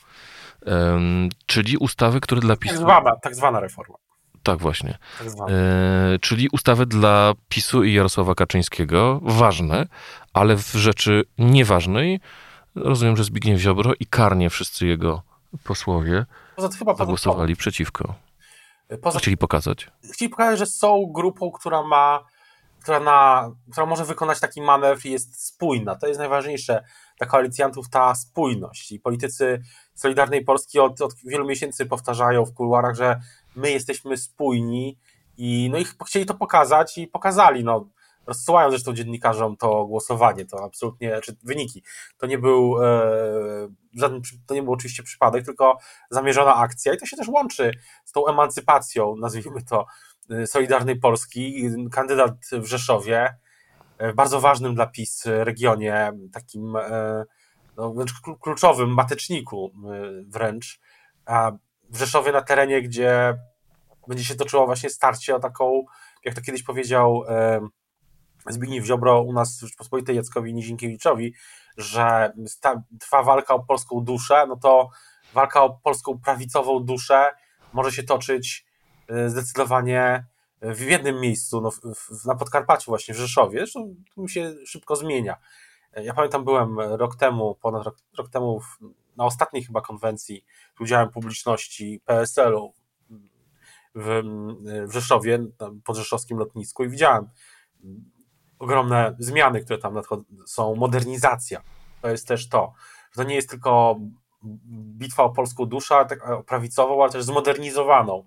Czyli 1.47 1.76
ustawy, 1.76 2.21
które 2.21 2.41
dla 2.41 2.55
Tak 2.55 2.59
PiSu... 2.62 2.76
zwana, 2.76 3.17
tak 3.23 3.35
zwana 3.35 3.61
reforma. 3.61 3.95
Tak 4.43 4.59
właśnie. 4.59 4.99
Tak. 5.19 5.29
E, 5.49 6.19
czyli 6.21 6.49
ustawy 6.53 6.87
dla 6.87 7.33
PiSu 7.49 7.85
i 7.85 7.93
Jarosława 7.93 8.35
Kaczyńskiego 8.35 9.21
ważne, 9.23 9.87
ale 10.33 10.57
w 10.57 10.73
rzeczy 10.73 11.25
nieważnej 11.38 12.21
rozumiem, 12.75 13.17
że 13.17 13.25
Zbigniew 13.25 13.61
Ziobro 13.61 13.93
i 14.00 14.07
karnie 14.07 14.50
wszyscy 14.50 14.87
jego 14.87 15.23
posłowie 15.65 16.26
Poza 16.57 16.69
tym 16.69 16.79
chyba 16.79 16.93
poza, 16.93 17.05
zagłosowali 17.05 17.57
przeciwko. 17.57 18.15
poza 19.03 19.19
Chcieli 19.19 19.37
pokazać. 19.37 19.91
chcieli 20.12 20.29
pokazać, 20.29 20.59
że 20.59 20.67
są 20.67 21.07
grupą, 21.15 21.50
która 21.50 21.83
ma, 21.83 22.25
która, 22.83 23.00
na, 23.00 23.50
która 23.73 23.87
może 23.87 24.05
wykonać 24.05 24.41
taki 24.41 24.62
manewr 24.62 25.07
i 25.07 25.11
jest 25.11 25.47
spójna. 25.47 25.97
To 25.97 26.07
jest 26.07 26.19
najważniejsze 26.21 26.85
dla 27.18 27.26
koalicjantów, 27.26 27.88
ta 27.88 28.14
spójność. 28.14 28.92
I 28.92 29.00
politycy 29.00 29.62
Solidarnej 29.94 30.44
Polski 30.44 30.78
od, 30.78 31.00
od 31.00 31.14
wielu 31.25 31.46
miesięcy 31.46 31.87
powtarzają 31.87 32.44
w 32.44 32.54
kuluarach, 32.54 32.96
że 32.96 33.20
my 33.56 33.70
jesteśmy 33.70 34.16
spójni 34.16 34.99
i 35.37 35.68
no 35.73 35.78
i 35.78 35.85
chcieli 36.06 36.26
to 36.26 36.35
pokazać 36.35 36.99
i 36.99 37.06
pokazali. 37.06 37.64
No, 37.64 37.88
rozsyłają 38.26 38.70
zresztą 38.70 38.92
dziennikarzom 38.92 39.56
to 39.56 39.87
głosowanie, 39.87 40.46
to 40.46 40.64
absolutnie, 40.64 41.20
czy 41.20 41.37
wyniki. 41.42 41.82
To 42.18 42.26
nie 42.26 42.38
był 42.38 42.85
e, 42.85 43.68
żaden, 43.94 44.20
to 44.46 44.54
nie 44.54 44.62
był 44.62 44.73
oczywiście 44.73 45.02
przypadek, 45.02 45.44
tylko 45.44 45.78
zamierzona 46.11 46.54
akcja 46.54 46.94
i 46.94 46.99
to 46.99 47.06
się 47.06 47.16
też 47.16 47.28
łączy 47.28 47.70
z 48.04 48.12
tą 48.12 48.26
emancypacją, 48.26 49.16
nazwijmy 49.16 49.62
to, 49.62 49.87
e, 50.30 50.46
Solidarnej 50.46 51.00
Polski. 51.00 51.70
Kandydat 51.92 52.35
w 52.52 52.66
Rzeszowie, 52.66 53.37
w 54.00 54.15
bardzo 54.15 54.41
ważnym 54.41 54.75
dla 54.75 54.87
PiS 54.87 55.23
regionie, 55.26 56.12
takim 56.33 56.76
no, 57.76 57.93
wręcz 57.93 58.12
kluczowym 58.41 58.95
mateczniku 58.95 59.73
wręcz, 60.26 60.81
a 61.26 61.53
w 61.91 61.99
Rzeszowie 61.99 62.33
na 62.33 62.43
terenie, 62.43 62.83
gdzie 62.83 63.38
będzie 64.09 64.25
się 64.25 64.35
toczyło 64.35 64.67
właśnie 64.67 64.91
starcie 64.91 65.37
o 65.37 65.41
taką, 65.41 65.85
jak 66.25 66.35
to 66.35 66.41
kiedyś 66.41 66.62
powiedział 66.62 67.23
Zbigniew 68.49 68.85
Ziobro 68.85 69.23
u 69.23 69.33
nas 69.33 69.59
w 69.59 69.61
Rzeczpospolitej 69.61 70.17
Jackowi 70.17 70.55
Nizinkiewiczowi, 70.55 71.35
że 71.76 72.33
trwa 73.00 73.23
walka 73.23 73.55
o 73.55 73.65
polską 73.65 74.00
duszę, 74.00 74.47
no 74.49 74.57
to 74.57 74.88
walka 75.35 75.62
o 75.62 75.71
polską 75.71 76.19
prawicową 76.19 76.81
duszę 76.81 77.31
może 77.73 77.93
się 77.93 78.03
toczyć 78.03 78.67
zdecydowanie 79.26 80.25
w 80.62 80.80
jednym 80.80 81.20
miejscu, 81.20 81.60
no, 81.60 81.70
w, 81.70 82.25
na 82.26 82.34
Podkarpaciu 82.34 82.90
właśnie, 82.90 83.14
w 83.14 83.18
Rzeszowie. 83.18 83.58
Zresztą 83.58 83.94
to 84.14 84.28
się 84.28 84.54
szybko 84.66 84.96
zmienia. 84.96 85.36
Ja 85.96 86.14
pamiętam, 86.14 86.44
byłem 86.44 86.80
rok 86.80 87.16
temu, 87.16 87.54
ponad 87.54 87.84
rok, 87.84 87.96
rok 88.18 88.28
temu 88.28 88.60
w, 88.60 88.78
na 89.16 89.25
ostatniej 89.25 89.64
chyba 89.64 89.80
konwencji 89.80 90.44
z 90.78 90.80
udziałem 90.80 91.10
publiczności 91.10 92.00
PSL-u 92.04 92.72
w, 93.94 94.22
w 94.86 94.92
Rzeszowie, 94.92 95.38
pod 95.84 95.96
rzeszowskim 95.96 96.38
lotnisku 96.38 96.84
i 96.84 96.88
widziałem 96.88 97.28
ogromne 98.58 99.16
zmiany, 99.18 99.64
które 99.64 99.78
tam 99.78 100.00
są, 100.46 100.75
modernizacja. 100.75 101.62
To 102.02 102.08
jest 102.08 102.28
też 102.28 102.48
to. 102.48 102.72
To 103.14 103.22
nie 103.22 103.34
jest 103.34 103.50
tylko 103.50 104.00
bitwa 104.98 105.22
o 105.22 105.30
polską 105.30 105.66
duszę, 105.66 106.06
tak, 106.08 106.20
prawicową, 106.46 107.02
ale 107.02 107.12
też 107.12 107.25
zmodernizowaną 107.25 108.26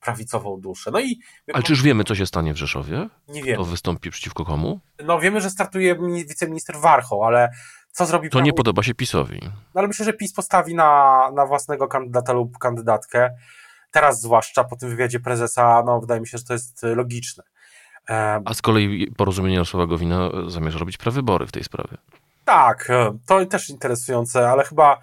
prawicową 0.00 0.60
duszę. 0.60 0.90
No 0.90 1.00
i 1.00 1.20
ale 1.52 1.62
czy 1.62 1.72
już 1.72 1.82
wiemy, 1.82 2.04
co 2.04 2.14
się 2.14 2.26
stanie 2.26 2.54
w 2.54 2.56
Rzeszowie? 2.56 3.08
Nie 3.28 3.42
wiemy. 3.42 3.56
To 3.56 3.64
wystąpi 3.64 4.10
przeciwko 4.10 4.44
komu? 4.44 4.80
No 5.04 5.20
wiemy, 5.20 5.40
że 5.40 5.50
startuje 5.50 5.96
wiceminister 6.28 6.76
Warchoł, 6.76 7.24
ale 7.24 7.50
co 7.92 8.06
zrobi... 8.06 8.28
To 8.28 8.32
prawo... 8.32 8.44
nie 8.44 8.52
podoba 8.52 8.82
się 8.82 8.94
PiSowi. 8.94 9.40
No 9.44 9.50
ale 9.74 9.88
myślę, 9.88 10.04
że 10.04 10.12
PiS 10.12 10.32
postawi 10.32 10.74
na, 10.74 11.20
na 11.34 11.46
własnego 11.46 11.88
kandydata 11.88 12.32
lub 12.32 12.58
kandydatkę. 12.58 13.30
Teraz 13.90 14.20
zwłaszcza 14.20 14.64
po 14.64 14.76
tym 14.76 14.88
wywiadzie 14.88 15.20
prezesa, 15.20 15.82
no 15.86 16.00
wydaje 16.00 16.20
mi 16.20 16.28
się, 16.28 16.38
że 16.38 16.44
to 16.44 16.52
jest 16.52 16.82
logiczne. 16.82 17.44
A 18.44 18.54
z 18.54 18.62
kolei 18.62 19.12
porozumienie 19.16 19.54
Jarosława 19.54 19.86
Gowina 19.86 20.30
zamierza 20.46 20.78
robić 20.78 20.96
prawybory 20.96 21.46
w 21.46 21.52
tej 21.52 21.64
sprawie. 21.64 21.96
Tak, 22.44 22.90
e, 22.90 23.18
to 23.26 23.46
też 23.46 23.70
interesujące, 23.70 24.50
ale 24.50 24.64
chyba 24.64 25.00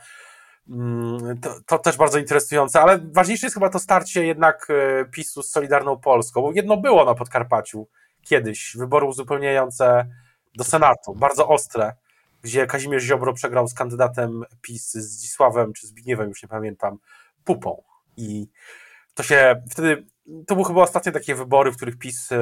to, 1.42 1.60
to, 1.66 1.80
też 1.80 1.98
bardzo 1.98 2.20
interesujące, 2.20 2.82
ale 2.82 3.00
ważniejsze 3.14 3.46
jest 3.46 3.54
chyba 3.54 3.70
to 3.70 3.80
starcie 3.80 4.26
jednak 4.26 4.68
e, 4.70 5.06
PiSu 5.06 5.44
z 5.44 5.52
Solidarną 5.52 5.98
Polską, 5.98 6.42
bo 6.42 6.52
jedno 6.52 6.78
było 6.78 7.06
na 7.06 7.16
Podkarpaciu 7.16 7.88
kiedyś, 8.22 8.76
wybory 8.78 9.06
uzupełniające 9.06 10.08
do 10.56 10.64
Senatu, 10.64 11.16
bardzo 11.16 11.48
ostre, 11.48 11.94
gdzie 12.42 12.68
Kazimierz 12.68 13.04
Ziobro 13.04 13.34
przegrał 13.34 13.68
z 13.68 13.74
kandydatem 13.74 14.44
PiS 14.62 14.94
Zdzisławem 14.94 15.74
czy 15.74 15.88
Zbigniewem, 15.88 16.30
już 16.30 16.44
nie 16.44 16.50
pamiętam, 16.50 16.98
Pupą 17.44 17.84
i 18.18 18.48
to 19.14 19.24
się 19.24 19.62
wtedy 19.72 20.06
to 20.48 20.56
były 20.56 20.68
chyba 20.68 20.82
ostatnie 20.82 21.12
takie 21.12 21.36
wybory, 21.36 21.72
w 21.72 21.76
których 21.76 21.98
PiS 21.98 22.32
e, 22.32 22.38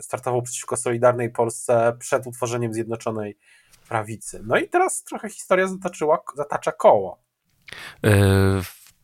startował 0.00 0.42
przeciwko 0.42 0.76
Solidarnej 0.76 1.30
Polsce 1.30 1.96
przed 1.98 2.26
utworzeniem 2.26 2.74
Zjednoczonej 2.74 3.38
Prawicy. 3.88 4.40
No 4.44 4.56
i 4.56 4.68
teraz 4.68 5.04
trochę 5.04 5.28
historia 5.28 5.66
zataczyła, 5.66 6.18
zatacza 6.36 6.72
koło. 6.72 7.27
E, 8.04 8.12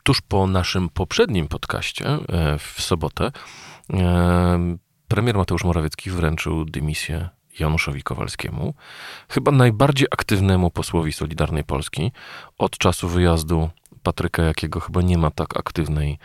tuż 0.02 0.20
po 0.20 0.46
naszym 0.46 0.88
poprzednim 0.88 1.48
podcaście 1.48 2.06
e, 2.06 2.58
w 2.58 2.82
sobotę 2.82 3.32
e, 3.92 4.76
premier 5.08 5.36
Mateusz 5.36 5.64
Morawiecki 5.64 6.10
wręczył 6.10 6.64
dymisję 6.64 7.28
Januszowi 7.58 8.02
Kowalskiemu, 8.02 8.74
chyba 9.28 9.52
najbardziej 9.52 10.08
aktywnemu 10.10 10.70
posłowi 10.70 11.12
Solidarnej 11.12 11.64
Polski. 11.64 12.12
Od 12.58 12.78
czasu 12.78 13.08
wyjazdu 13.08 13.70
Patryka 14.02 14.42
Jakiego 14.42 14.80
chyba 14.80 15.02
nie 15.02 15.18
ma 15.18 15.30
tak 15.30 15.56
aktywnej, 15.56 16.18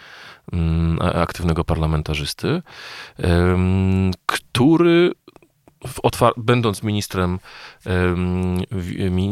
mm, 0.53 0.99
aktywnego 1.01 1.63
parlamentarzysty, 1.63 2.61
który 4.25 5.11
będąc 6.37 6.83
ministrem, 6.83 7.39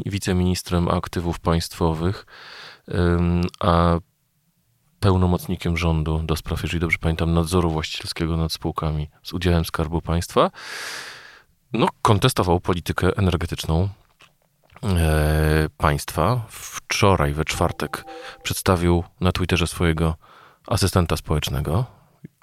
wiceministrem 0.06 0.88
aktywów 0.88 1.40
państwowych, 1.40 2.26
a 3.60 4.00
pełnomocnikiem 5.00 5.78
rządu 5.78 6.20
do 6.24 6.36
spraw, 6.36 6.64
jeżeli 6.64 6.80
dobrze 6.80 6.98
pamiętam, 7.02 7.34
nadzoru 7.34 7.72
właścicielskiego 7.72 8.38
nad 8.38 8.52
spółkami 8.52 9.10
z 9.24 9.34
udziałem 9.34 9.66
Skarbu 9.66 10.02
Państwa, 10.02 10.52
no, 11.74 11.88
kontestował 12.02 12.60
politykę 12.60 13.18
energetyczną 13.18 13.90
e, 14.84 15.70
państwa. 15.78 16.46
Wczoraj, 16.50 17.34
we 17.34 17.46
czwartek, 17.46 18.06
przedstawił 18.44 19.04
na 19.22 19.32
Twitterze 19.32 19.68
swojego 19.68 20.16
asystenta 20.68 21.18
społecznego. 21.18 21.86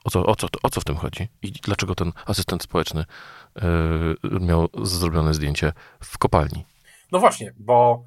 O 0.04 0.10
co, 0.10 0.26
o, 0.26 0.36
co, 0.36 0.48
o 0.62 0.70
co 0.70 0.80
w 0.80 0.84
tym 0.84 0.96
chodzi? 0.96 1.28
I 1.42 1.52
dlaczego 1.52 1.94
ten 1.94 2.12
asystent 2.26 2.62
społeczny 2.62 3.04
e, 3.56 3.64
miał 4.40 4.68
zrobione 4.82 5.34
zdjęcie 5.34 5.72
w 6.00 6.18
kopalni? 6.18 6.64
No 7.12 7.18
właśnie, 7.18 7.52
bo 7.58 8.04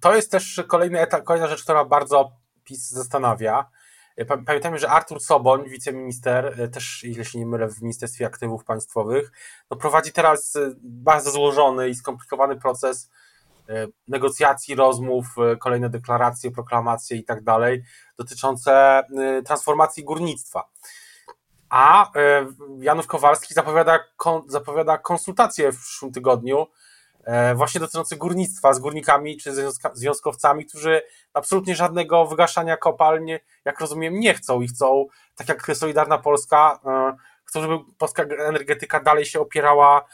to 0.00 0.16
jest 0.16 0.30
też 0.30 0.62
kolejny 0.68 1.00
etap, 1.00 1.24
kolejna 1.24 1.48
rzecz, 1.48 1.62
która 1.62 1.84
bardzo 1.84 2.32
PiS 2.64 2.90
zastanawia. 2.90 3.70
E, 4.16 4.24
pamiętajmy, 4.24 4.78
że 4.78 4.90
Artur 4.90 5.20
Soboń, 5.20 5.68
wiceminister, 5.68 6.60
e, 6.60 6.68
też, 6.68 7.04
jeśli 7.04 7.40
nie 7.40 7.46
mylę, 7.46 7.68
w 7.68 7.82
Ministerstwie 7.82 8.26
Aktywów 8.26 8.64
Państwowych, 8.64 9.32
no 9.70 9.76
prowadzi 9.76 10.12
teraz 10.12 10.58
bardzo 10.82 11.30
złożony 11.30 11.88
i 11.88 11.94
skomplikowany 11.94 12.56
proces 12.56 13.10
negocjacji, 14.08 14.74
rozmów, 14.74 15.26
kolejne 15.58 15.90
deklaracje, 15.90 16.50
proklamacje 16.50 17.16
i 17.16 17.24
tak 17.24 17.44
dalej, 17.44 17.82
dotyczące 18.18 19.02
transformacji 19.44 20.04
górnictwa. 20.04 20.68
A 21.68 22.10
Janusz 22.78 23.06
Kowalski 23.06 23.54
zapowiada, 23.54 23.98
zapowiada 24.46 24.98
konsultacje 24.98 25.72
w 25.72 25.78
przyszłym 25.78 26.12
tygodniu 26.12 26.66
E, 26.66 26.66
właśnie 27.54 27.80
dotyczący 27.80 28.16
górnictwa 28.16 28.72
z 28.72 28.78
górnikami 28.78 29.36
czy 29.36 29.52
związkowcami, 29.94 30.66
którzy 30.66 31.02
absolutnie 31.34 31.76
żadnego 31.76 32.26
wygaszania 32.26 32.76
kopalń, 32.76 33.32
jak 33.64 33.80
rozumiem, 33.80 34.20
nie 34.20 34.34
chcą 34.34 34.60
i 34.60 34.68
chcą, 34.68 35.06
tak 35.34 35.48
jak 35.48 35.76
Solidarna 35.76 36.18
Polska, 36.18 36.80
e, 36.84 37.16
chcą, 37.44 37.60
żeby 37.60 37.74
polska 37.98 38.22
energetyka 38.22 39.00
dalej 39.00 39.24
się 39.24 39.40
opierała 39.40 40.04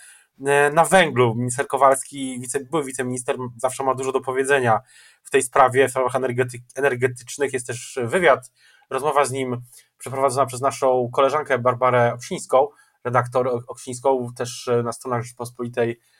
e, 0.47 0.71
na 0.71 0.85
węglu. 0.85 1.35
Minister 1.35 1.66
Kowalski, 1.66 2.40
wice, 2.40 2.61
były 2.61 2.85
wiceminister, 2.85 3.37
zawsze 3.56 3.85
ma 3.85 3.94
dużo 3.94 4.12
do 4.12 4.21
powiedzenia 4.21 4.80
w 5.23 5.30
tej 5.30 5.42
sprawie, 5.42 5.88
w 5.88 5.90
sprawach 5.90 6.16
energety, 6.16 6.59
energetycznych. 6.76 7.52
Jest 7.52 7.66
też 7.66 7.99
wywiad, 8.02 8.52
rozmowa 8.90 9.25
z 9.25 9.30
nim 9.30 9.62
przeprowadzona 9.99 10.47
przez 10.47 10.61
naszą 10.61 11.11
koleżankę 11.12 11.59
Barbarę 11.59 12.14
Oksińską, 12.14 12.68
redaktor 13.04 13.62
Oksińską, 13.68 14.28
też 14.37 14.71
na 14.85 14.92
stronach 14.92 15.23
Rzeczpospolitej 15.23 15.90
E, 15.90 16.13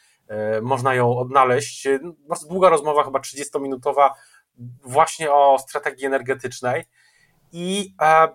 można 0.63 0.95
ją 0.95 1.19
odnaleźć. 1.19 1.87
E, 1.87 1.99
bardzo 2.29 2.49
długa 2.49 2.69
rozmowa, 2.69 3.05
chyba 3.05 3.19
30-minutowa, 3.19 4.11
właśnie 4.83 5.33
o 5.33 5.59
strategii 5.59 6.07
energetycznej. 6.07 6.85
I 7.53 7.95
e, 8.03 8.29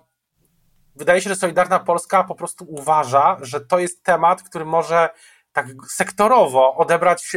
wydaje 0.95 1.21
się, 1.21 1.29
że 1.29 1.35
Solidarna 1.35 1.79
Polska 1.79 2.23
po 2.23 2.35
prostu 2.35 2.65
uważa, 2.67 3.37
że 3.41 3.61
to 3.61 3.79
jest 3.79 4.03
temat, 4.03 4.43
który 4.43 4.65
może 4.65 5.09
tak 5.53 5.67
sektorowo 5.87 6.75
odebrać, 6.75 7.31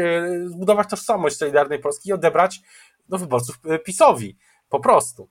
zbudować 0.44 0.90
tożsamość 0.90 1.36
Solidarnej 1.36 1.78
Polski 1.78 2.08
i 2.08 2.12
odebrać 2.12 2.60
do 3.08 3.18
wyborców 3.18 3.60
PiSowi. 3.84 4.38
Po 4.68 4.80
prostu. 4.80 5.28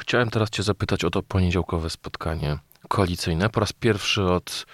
Chciałem 0.00 0.30
teraz 0.30 0.50
Cię 0.50 0.62
zapytać 0.62 1.04
o 1.04 1.10
to 1.10 1.22
poniedziałkowe 1.22 1.90
spotkanie 1.90 2.58
koalicyjne. 2.90 3.48
Po 3.48 3.60
raz 3.60 3.72
pierwszy 3.72 4.22
od 4.22 4.66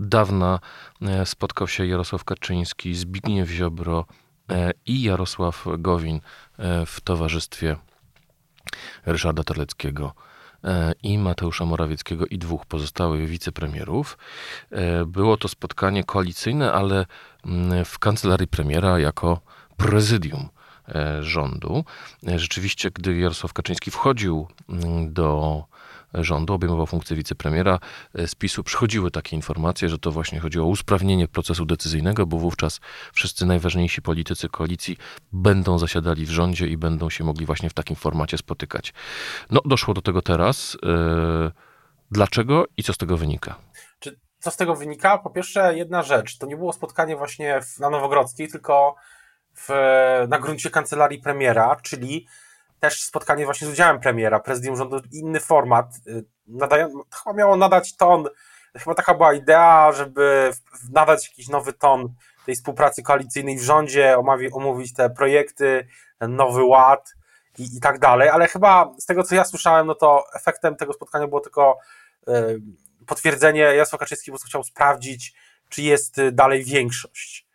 dawna 0.00 0.60
e, 1.02 1.26
spotkał 1.26 1.68
się 1.68 1.86
Jarosław 1.86 2.24
Kaczyński, 2.24 2.94
Zbigniew 2.94 3.48
Ziobro 3.48 4.04
e, 4.50 4.70
i 4.86 5.02
Jarosław 5.02 5.64
Gowin 5.78 6.20
e, 6.58 6.86
w 6.86 7.00
towarzystwie 7.00 7.76
Ryszarda 9.06 9.44
Terleckiego 9.44 10.14
i 11.02 11.18
Mateusza 11.18 11.64
Morawieckiego 11.64 12.26
i 12.26 12.38
dwóch 12.38 12.66
pozostałych 12.66 13.28
wicepremierów. 13.28 14.18
Było 15.06 15.36
to 15.36 15.48
spotkanie 15.48 16.04
koalicyjne, 16.04 16.72
ale 16.72 17.06
mm, 17.44 17.84
w 17.84 17.98
kancelarii 17.98 18.46
premiera 18.46 18.98
jako 18.98 19.40
prezydium 19.76 20.48
rządu. 21.20 21.84
Rzeczywiście, 22.22 22.90
gdy 22.90 23.16
Jarosław 23.18 23.52
Kaczyński 23.52 23.90
wchodził 23.90 24.46
mm, 24.68 25.12
do 25.12 25.64
rządu, 26.14 26.54
obejmował 26.54 26.86
funkcję 26.86 27.16
wicepremiera. 27.16 27.78
Z 28.26 28.34
PiSu 28.34 28.64
przychodziły 28.64 29.10
takie 29.10 29.36
informacje, 29.36 29.88
że 29.88 29.98
to 29.98 30.10
właśnie 30.10 30.40
chodziło 30.40 30.66
o 30.66 30.68
usprawnienie 30.68 31.28
procesu 31.28 31.66
decyzyjnego, 31.66 32.26
bo 32.26 32.38
wówczas 32.38 32.80
wszyscy 33.12 33.46
najważniejsi 33.46 34.02
politycy 34.02 34.48
koalicji 34.48 34.96
będą 35.32 35.78
zasiadali 35.78 36.26
w 36.26 36.30
rządzie 36.30 36.66
i 36.66 36.76
będą 36.76 37.10
się 37.10 37.24
mogli 37.24 37.46
właśnie 37.46 37.70
w 37.70 37.74
takim 37.74 37.96
formacie 37.96 38.38
spotykać. 38.38 38.94
No, 39.50 39.60
doszło 39.64 39.94
do 39.94 40.02
tego 40.02 40.22
teraz. 40.22 40.76
Dlaczego 42.10 42.64
i 42.76 42.82
co 42.82 42.92
z 42.92 42.98
tego 42.98 43.16
wynika? 43.16 43.54
Czy 43.98 44.20
co 44.38 44.50
z 44.50 44.56
tego 44.56 44.74
wynika? 44.74 45.18
Po 45.18 45.30
pierwsze, 45.30 45.76
jedna 45.76 46.02
rzecz. 46.02 46.38
To 46.38 46.46
nie 46.46 46.56
było 46.56 46.72
spotkanie 46.72 47.16
właśnie 47.16 47.60
w, 47.62 47.78
na 47.78 47.90
Nowogrodzkiej, 47.90 48.48
tylko 48.48 48.94
w, 49.54 49.68
na 50.28 50.38
gruncie 50.38 50.70
kancelarii 50.70 51.18
premiera, 51.18 51.76
czyli 51.82 52.26
też 52.82 53.02
spotkanie 53.02 53.44
właśnie 53.44 53.66
z 53.66 53.70
udziałem 53.70 54.00
premiera, 54.00 54.40
prezydium 54.40 54.76
rządu, 54.76 55.00
inny 55.12 55.40
format. 55.40 55.86
Y, 56.06 56.24
nadają, 56.46 56.92
chyba 57.22 57.36
miało 57.36 57.56
nadać 57.56 57.96
ton, 57.96 58.24
chyba 58.76 58.94
taka 58.94 59.14
była 59.14 59.34
idea, 59.34 59.92
żeby 59.92 60.50
nadać 60.90 61.28
jakiś 61.28 61.48
nowy 61.48 61.72
ton 61.72 62.14
tej 62.46 62.54
współpracy 62.54 63.02
koalicyjnej 63.02 63.58
w 63.58 63.62
rządzie, 63.62 64.16
omówić 64.52 64.94
te 64.94 65.10
projekty, 65.10 65.86
nowy 66.20 66.64
ład 66.64 67.14
i, 67.58 67.76
i 67.76 67.80
tak 67.80 67.98
dalej, 67.98 68.28
ale 68.28 68.48
chyba 68.48 68.94
z 68.98 69.06
tego, 69.06 69.22
co 69.22 69.34
ja 69.34 69.44
słyszałem, 69.44 69.86
no 69.86 69.94
to 69.94 70.24
efektem 70.34 70.76
tego 70.76 70.92
spotkania 70.92 71.28
było 71.28 71.40
tylko 71.40 71.78
y, 72.28 72.60
potwierdzenie, 73.06 73.60
Jarosław 73.60 74.00
Kaczyński 74.00 74.30
po 74.30 74.32
prostu 74.32 74.48
chciał 74.48 74.64
sprawdzić, 74.64 75.34
czy 75.68 75.82
jest 75.82 76.18
y, 76.18 76.32
dalej 76.32 76.64
większość. 76.64 77.51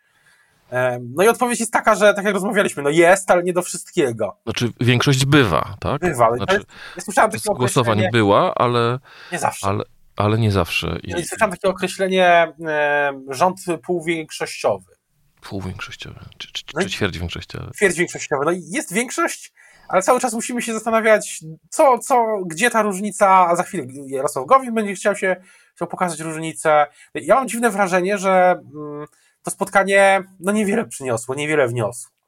No 1.00 1.24
i 1.24 1.28
odpowiedź 1.28 1.60
jest 1.60 1.72
taka, 1.72 1.94
że 1.94 2.14
tak 2.14 2.24
jak 2.24 2.34
rozmawialiśmy, 2.34 2.82
no 2.82 2.90
jest, 2.90 3.30
ale 3.30 3.42
nie 3.42 3.52
do 3.52 3.62
wszystkiego. 3.62 4.36
Znaczy 4.44 4.72
większość 4.80 5.24
bywa, 5.24 5.74
tak? 5.80 6.00
Bywa. 6.00 6.36
Znaczy, 6.36 6.54
jest, 6.54 6.66
ja 6.96 7.02
słyszałem 7.02 7.30
takie 7.30 7.54
głosowań 7.54 8.02
była, 8.12 8.54
ale 8.54 8.98
nie 9.32 9.38
zawsze. 9.38 9.66
Ale, 9.66 9.84
ale 10.16 10.38
nie 10.38 10.52
zawsze. 10.52 10.98
I... 11.02 11.10
Ja 11.10 11.16
słyszałem 11.26 11.50
takie 11.50 11.68
określenie 11.68 12.52
e, 12.66 13.12
rząd 13.28 13.60
półwiększościowy. 13.82 14.98
Półwiększościowy, 15.40 16.20
czy, 16.38 16.52
czy, 16.52 16.64
no 16.74 16.82
czy 16.82 16.90
ćwierć 16.90 17.18
większościowy. 17.18 17.70
Ćwierć 17.76 17.98
większościowy. 17.98 18.44
No 18.44 18.50
i 18.50 18.62
jest 18.70 18.92
większość, 18.92 19.52
ale 19.88 20.02
cały 20.02 20.20
czas 20.20 20.32
musimy 20.32 20.62
się 20.62 20.74
zastanawiać, 20.74 21.40
co, 21.68 21.98
co, 21.98 22.38
gdzie 22.46 22.70
ta 22.70 22.82
różnica, 22.82 23.48
a 23.48 23.56
za 23.56 23.62
chwilę 23.62 23.86
Jarosław 24.06 24.46
Gowin 24.46 24.74
będzie 24.74 24.94
chciał 24.94 25.16
się 25.16 25.36
chciał 25.74 25.88
pokazać 25.88 26.20
różnicę. 26.20 26.86
Ja 27.14 27.34
mam 27.34 27.48
dziwne 27.48 27.70
wrażenie, 27.70 28.18
że 28.18 28.60
mm, 28.74 29.06
to 29.42 29.50
spotkanie 29.50 30.22
no 30.40 30.52
niewiele 30.52 30.86
przyniosło, 30.86 31.34
niewiele 31.34 31.68
wniosło. 31.68 32.18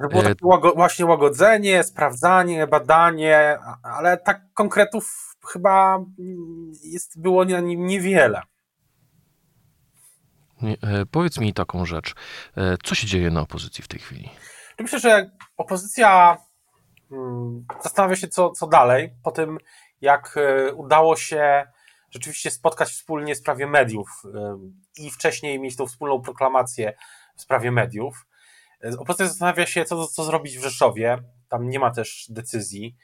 Że 0.00 0.08
było 0.08 0.22
e, 0.22 0.24
takie 0.24 0.46
łago, 0.46 0.72
właśnie 0.72 1.06
łagodzenie, 1.06 1.84
sprawdzanie, 1.84 2.66
badanie, 2.66 3.58
ale 3.82 4.16
tak 4.16 4.42
konkretów 4.54 5.34
chyba 5.52 6.04
jest, 6.84 7.20
było 7.20 7.44
na 7.44 7.60
nim 7.60 7.86
niewiele. 7.86 8.42
Nie, 10.62 10.72
e, 10.72 11.06
powiedz 11.10 11.38
mi 11.38 11.54
taką 11.54 11.86
rzecz. 11.86 12.14
E, 12.56 12.76
co 12.84 12.94
się 12.94 13.06
dzieje 13.06 13.30
na 13.30 13.40
opozycji 13.40 13.84
w 13.84 13.88
tej 13.88 14.00
chwili? 14.00 14.30
Myślę, 14.78 14.98
że 14.98 15.30
opozycja 15.56 16.38
mm, 17.12 17.66
zastanawia 17.82 18.16
się, 18.16 18.28
co, 18.28 18.50
co 18.50 18.66
dalej, 18.66 19.14
po 19.22 19.30
tym 19.30 19.58
jak 20.00 20.38
udało 20.74 21.16
się 21.16 21.66
rzeczywiście 22.12 22.50
spotkać 22.50 22.88
wspólnie 22.88 23.34
w 23.34 23.38
sprawie 23.38 23.66
mediów 23.66 24.22
i 24.98 25.10
wcześniej 25.10 25.60
mieć 25.60 25.76
tą 25.76 25.86
wspólną 25.86 26.20
proklamację 26.20 26.94
w 27.36 27.42
sprawie 27.42 27.72
mediów. 27.72 28.26
Opozycja 28.98 29.26
zastanawia 29.26 29.66
się, 29.66 29.84
co, 29.84 30.06
co 30.06 30.24
zrobić 30.24 30.58
w 30.58 30.62
Rzeszowie. 30.62 31.18
Tam 31.48 31.68
nie 31.68 31.78
ma 31.78 31.90
też 31.90 32.26
decyzji. 32.28 32.96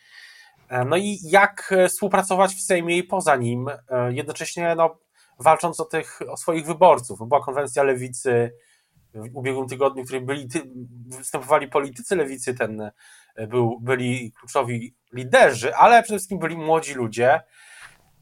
No 0.87 0.97
i 0.97 1.19
jak 1.23 1.75
współpracować 1.89 2.55
w 2.55 2.61
Sejmie 2.61 2.97
i 2.97 3.05
poza 3.05 3.37
nim, 3.37 3.67
jednocześnie 4.09 4.75
no, 4.75 4.99
walcząc 5.39 5.81
o, 5.81 5.85
tych, 5.85 6.21
o 6.31 6.37
swoich 6.37 6.67
wyborców. 6.67 7.29
Była 7.29 7.45
konwencja 7.45 7.83
lewicy 7.83 8.53
w 9.15 9.37
ubiegłym 9.37 9.69
tygodniu, 9.69 10.03
w 10.03 10.07
której 10.07 10.25
byli, 10.25 10.49
występowali 11.07 11.69
politycy 11.69 12.17
lewicy, 12.17 12.55
ten 12.55 12.91
był, 13.49 13.81
byli 13.81 14.33
kluczowi 14.33 14.97
liderzy, 15.13 15.75
ale 15.75 16.03
przede 16.03 16.19
wszystkim 16.19 16.39
byli 16.39 16.57
młodzi 16.57 16.95
ludzie, 16.95 17.41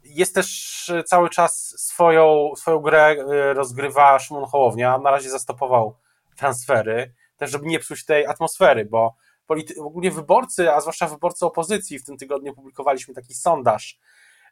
jest 0.08 0.34
też 0.34 0.88
e, 0.88 1.04
cały 1.04 1.30
czas 1.30 1.74
swoją, 1.78 2.50
swoją 2.56 2.78
grę 2.78 3.06
e, 3.06 3.52
rozgrywa 3.52 4.18
Szymon 4.18 4.44
Hołownia. 4.44 4.98
Na 4.98 5.10
razie 5.10 5.30
zastopował 5.30 5.96
transfery, 6.36 7.14
też 7.36 7.50
żeby 7.50 7.66
nie 7.66 7.78
psuć 7.78 8.04
tej 8.04 8.26
atmosfery, 8.26 8.84
bo 8.84 9.14
polity- 9.48 9.80
ogólnie 9.80 10.10
wyborcy, 10.10 10.72
a 10.72 10.80
zwłaszcza 10.80 11.06
wyborcy 11.08 11.46
opozycji, 11.46 11.98
w 11.98 12.04
tym 12.04 12.16
tygodniu 12.16 12.54
publikowaliśmy 12.54 13.14
taki 13.14 13.34
sondaż 13.34 13.98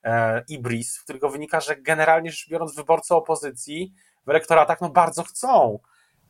e, 0.05 0.44
Ibris, 0.48 0.98
w 0.98 1.05
którego 1.05 1.31
wynika, 1.31 1.61
że 1.61 1.76
generalnie 1.76 2.31
rzecz 2.31 2.48
biorąc 2.48 2.74
wyborcy 2.74 3.14
opozycji 3.14 3.94
w 4.26 4.28
elektoratach 4.28 4.81
no 4.81 4.90
bardzo 4.90 5.22
chcą 5.22 5.78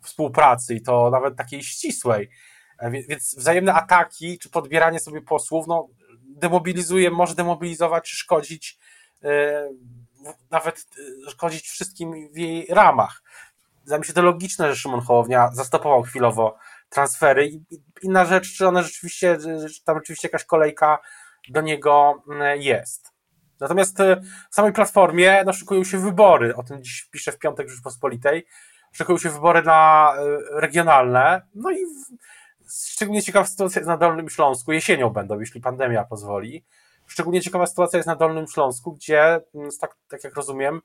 współpracy 0.02 0.74
i 0.74 0.82
to 0.82 1.10
nawet 1.10 1.36
takiej 1.36 1.62
ścisłej. 1.62 2.30
E, 2.78 2.90
więc 2.90 3.34
wzajemne 3.34 3.74
ataki 3.74 4.38
czy 4.38 4.50
podbieranie 4.50 5.00
sobie 5.00 5.22
posłów 5.22 5.66
no, 5.66 5.88
demobilizuje, 6.22 7.10
może 7.10 7.34
demobilizować 7.34 8.10
czy 8.10 8.16
szkodzić 8.16 8.78
nawet 10.50 10.86
e, 11.26 11.30
szkodzić 11.30 11.68
wszystkim 11.68 12.28
w 12.32 12.38
jej 12.38 12.66
ramach. 12.70 13.22
Wydaje 13.84 14.00
mi 14.00 14.06
się 14.06 14.12
to 14.12 14.22
logiczne, 14.22 14.68
że 14.68 14.76
Szymon 14.76 15.00
Hołownia 15.00 15.50
zastopował 15.52 16.02
chwilowo 16.02 16.58
transfery. 16.88 17.50
Inna 18.02 18.24
rzecz, 18.24 18.56
czy 18.56 18.68
one 18.68 18.82
rzeczywiście, 18.82 19.38
czy 19.74 19.84
tam 19.84 19.96
rzeczywiście 19.96 20.28
jakaś 20.28 20.44
kolejka 20.44 20.98
do 21.48 21.60
niego 21.60 22.22
jest. 22.54 23.14
Natomiast 23.60 24.00
e, 24.00 24.20
w 24.50 24.54
samej 24.54 24.72
platformie 24.72 25.42
no, 25.46 25.52
szykują 25.52 25.84
się 25.84 25.98
wybory, 25.98 26.56
o 26.56 26.62
tym 26.62 26.82
dziś 26.82 27.08
piszę 27.12 27.32
w 27.32 27.38
piątek 27.38 27.68
Rzeczpospolitej, 27.68 28.46
szykują 28.92 29.18
się 29.18 29.30
wybory 29.30 29.62
na 29.62 30.12
regionalne, 30.52 31.42
no 31.54 31.70
i 31.70 31.76
szczególnie 32.92 33.22
ciekawa 33.22 33.46
sytuacja 33.46 33.82
na 33.82 33.96
Dolnym 33.96 34.28
Śląsku, 34.28 34.72
jesienią 34.72 35.10
będą, 35.10 35.40
jeśli 35.40 35.60
pandemia 35.60 36.04
pozwoli, 36.04 36.64
Szczególnie 37.14 37.40
ciekawa 37.40 37.66
sytuacja 37.66 37.96
jest 37.96 38.06
na 38.06 38.16
Dolnym 38.16 38.46
Śląsku, 38.48 38.92
gdzie, 38.92 39.40
mm, 39.54 39.70
tak, 39.80 39.96
tak 40.08 40.24
jak 40.24 40.34
rozumiem, 40.34 40.80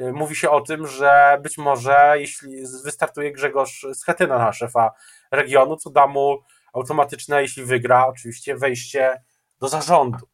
y, 0.00 0.12
mówi 0.12 0.36
się 0.36 0.50
o 0.50 0.60
tym, 0.60 0.86
że 0.86 1.38
być 1.42 1.58
może 1.58 2.14
jeśli 2.14 2.62
wystartuje 2.84 3.32
Grzegorz 3.32 3.86
Schetyna 3.94 4.38
na 4.38 4.52
szefa 4.52 4.90
regionu, 5.30 5.76
to 5.76 5.90
da 5.90 6.06
mu 6.06 6.38
automatyczne, 6.72 7.42
jeśli 7.42 7.64
wygra, 7.64 8.06
oczywiście 8.06 8.56
wejście 8.56 9.22
do 9.60 9.68
zarządu. 9.68 10.26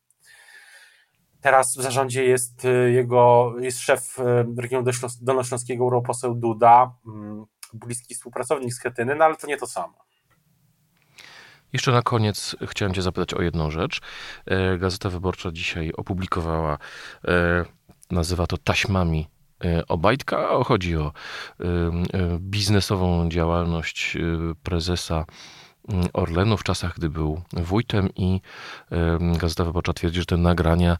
Teraz 1.40 1.76
w 1.76 1.82
zarządzie 1.82 2.24
jest 2.24 2.64
y, 2.64 2.92
jego, 2.92 3.54
jest 3.60 3.80
szef 3.80 4.18
y, 4.18 4.22
regionu 4.62 4.90
dolnośląskiego, 5.20 5.84
europoseł 5.84 6.34
Duda, 6.34 6.94
mm, 7.06 7.44
bliski 7.72 8.14
współpracownik 8.14 8.74
Schetyny, 8.74 9.14
no 9.14 9.24
ale 9.24 9.36
to 9.36 9.46
nie 9.46 9.56
to 9.56 9.66
samo. 9.66 10.06
Jeszcze 11.76 11.92
na 11.92 12.02
koniec 12.02 12.56
chciałem 12.66 12.94
Cię 12.94 13.02
zapytać 13.02 13.34
o 13.34 13.42
jedną 13.42 13.70
rzecz. 13.70 14.00
E, 14.46 14.78
Gazeta 14.78 15.10
Wyborcza 15.10 15.52
dzisiaj 15.52 15.92
opublikowała, 15.96 16.78
e, 17.24 17.64
nazywa 18.10 18.46
to 18.46 18.58
taśmami 18.58 19.28
e, 19.64 19.86
Obajtka. 19.86 20.64
Chodzi 20.64 20.96
o 20.96 21.12
biznesową 22.38 23.28
działalność 23.28 24.16
prezesa 24.62 25.24
mm, 25.88 26.06
Orlenu 26.12 26.56
w 26.56 26.62
czasach, 26.62 26.94
gdy 26.96 27.10
był 27.10 27.42
wójtem 27.52 28.08
i 28.16 28.40
Gazeta 29.38 29.64
Wyborcza 29.64 29.92
twierdzi, 29.92 30.20
że 30.20 30.26
te 30.26 30.36
nagrania 30.36 30.96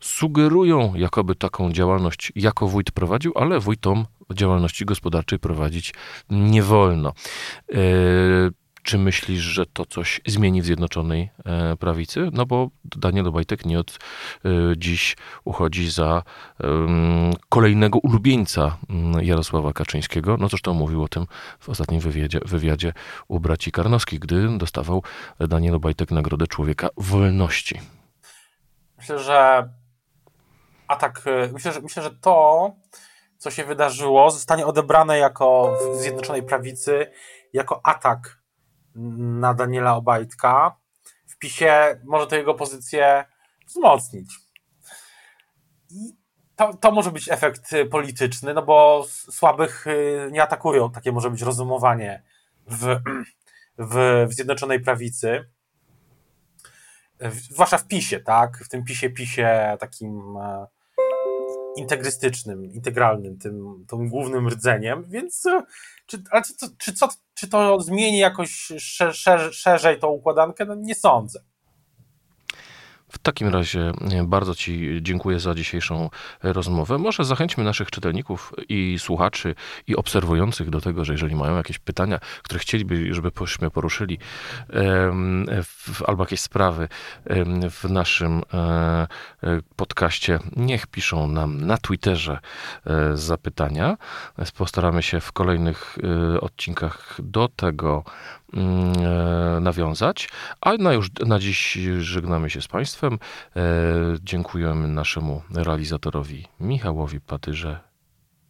sugerują, 0.00 0.94
jakoby 0.94 1.34
taką 1.34 1.72
działalność 1.72 2.32
jako 2.36 2.68
wójt 2.68 2.90
prowadził, 2.90 3.32
ale 3.34 3.60
wójtom 3.60 4.06
działalności 4.34 4.84
gospodarczej 4.84 5.38
prowadzić 5.38 5.94
nie 6.30 6.62
wolno. 6.62 7.12
Czy 8.82 8.98
myślisz, 8.98 9.40
że 9.40 9.66
to 9.66 9.86
coś 9.86 10.20
zmieni 10.26 10.62
w 10.62 10.64
Zjednoczonej 10.64 11.30
e, 11.44 11.76
Prawicy? 11.76 12.28
No 12.32 12.46
bo 12.46 12.70
Daniel 12.84 13.28
Obajtek 13.28 13.66
nie 13.66 13.78
od 13.78 13.98
e, 14.44 14.48
dziś 14.76 15.16
uchodzi 15.44 15.90
za 15.90 16.22
kolejnego 17.48 17.98
ulubieńca 17.98 18.76
mm, 18.90 19.24
Jarosława 19.24 19.72
Kaczyńskiego. 19.72 20.36
No 20.36 20.48
zresztą 20.48 20.74
mówił 20.74 21.02
o 21.02 21.08
tym 21.08 21.26
w 21.60 21.68
ostatnim 21.68 22.00
wywiadzie, 22.00 22.40
wywiadzie 22.44 22.92
u 23.28 23.40
braci 23.40 23.72
Karnowskich, 23.72 24.18
gdy 24.18 24.58
dostawał 24.58 25.02
Daniel 25.38 25.74
Obajtek 25.74 26.10
Nagrodę 26.10 26.46
Człowieka 26.46 26.88
Wolności. 26.96 27.80
Myślę, 28.98 29.18
że 29.18 29.68
atak, 30.88 31.22
e, 31.26 31.52
myślę, 31.52 31.72
że, 31.72 31.80
myślę, 31.80 32.02
że 32.02 32.10
to, 32.10 32.70
co 33.38 33.50
się 33.50 33.64
wydarzyło, 33.64 34.30
zostanie 34.30 34.66
odebrane 34.66 35.18
jako 35.18 35.76
w 35.94 35.96
Zjednoczonej 35.96 36.42
Prawicy 36.42 37.10
jako 37.52 37.80
atak 37.86 38.41
na 38.94 39.54
Daniela 39.54 39.96
Obajtka 39.96 40.76
w 41.26 41.38
PiSie 41.38 42.00
może 42.04 42.26
to 42.26 42.36
jego 42.36 42.54
pozycję 42.54 43.24
wzmocnić. 43.66 44.38
I 45.90 46.16
to, 46.56 46.74
to 46.74 46.90
może 46.90 47.10
być 47.10 47.30
efekt 47.30 47.70
polityczny, 47.90 48.54
no 48.54 48.62
bo 48.62 49.04
słabych 49.08 49.86
y, 49.86 50.28
nie 50.32 50.42
atakują. 50.42 50.90
Takie 50.90 51.12
może 51.12 51.30
być 51.30 51.42
rozumowanie 51.42 52.22
w, 52.66 52.86
w, 53.78 54.26
w 54.28 54.32
Zjednoczonej 54.34 54.80
Prawicy. 54.80 55.50
zwłaszcza 57.30 57.78
w 57.78 57.86
PiSie, 57.86 58.20
tak? 58.20 58.58
W 58.58 58.68
tym 58.68 58.84
PiSie, 58.84 59.10
PiSie 59.10 59.76
takim 59.80 60.36
e, 60.36 60.66
integrystycznym, 61.76 62.64
integralnym, 62.64 63.38
tym, 63.38 63.84
tym 63.88 64.08
głównym 64.08 64.48
rdzeniem, 64.48 65.04
więc 65.08 65.46
e, 65.46 65.62
czy, 66.06 66.22
ale 66.30 66.42
czy, 66.42 66.54
czy, 66.78 66.92
co, 66.92 67.08
czy 67.34 67.48
to 67.48 67.80
zmieni 67.80 68.18
jakoś 68.18 68.72
szer, 68.78 69.14
szer, 69.14 69.54
szerzej 69.54 69.98
tą 69.98 70.08
układankę? 70.08 70.64
No 70.64 70.74
nie 70.74 70.94
sądzę. 70.94 71.40
W 73.12 73.18
takim 73.18 73.48
razie 73.48 73.92
bardzo 74.24 74.54
Ci 74.54 74.98
dziękuję 75.02 75.40
za 75.40 75.54
dzisiejszą 75.54 76.10
rozmowę. 76.42 76.98
Może 76.98 77.24
zachęćmy 77.24 77.64
naszych 77.64 77.90
czytelników 77.90 78.52
i 78.68 78.96
słuchaczy 78.98 79.54
i 79.86 79.96
obserwujących 79.96 80.70
do 80.70 80.80
tego, 80.80 81.04
że 81.04 81.12
jeżeli 81.12 81.36
mają 81.36 81.56
jakieś 81.56 81.78
pytania, 81.78 82.18
które 82.42 82.60
chcieliby, 82.60 83.14
żebyśmy 83.14 83.70
poruszyli 83.70 84.18
albo 86.06 86.22
jakieś 86.22 86.40
sprawy 86.40 86.88
w 87.70 87.90
naszym 87.90 88.42
e, 88.54 89.06
e, 89.42 89.60
podcaście, 89.76 90.38
niech 90.56 90.86
piszą 90.86 91.28
nam 91.28 91.66
na 91.66 91.78
Twitterze 91.78 92.38
e, 92.86 93.16
zapytania. 93.16 93.96
Postaramy 94.56 95.02
się 95.02 95.20
w 95.20 95.32
kolejnych 95.32 95.98
odcinkach 96.40 97.16
do 97.22 97.48
tego 97.48 98.04
e, 98.06 98.41
nawiązać. 99.60 100.28
A 100.60 100.72
na 100.72 100.92
już 100.92 101.10
na 101.26 101.38
dziś 101.38 101.78
żegnamy 101.98 102.50
się 102.50 102.62
z 102.62 102.68
Państwem. 102.68 103.18
E, 103.56 103.60
dziękujemy 104.20 104.88
naszemu 104.88 105.42
realizatorowi 105.54 106.48
Michałowi 106.60 107.20
Patyrze. 107.20 107.80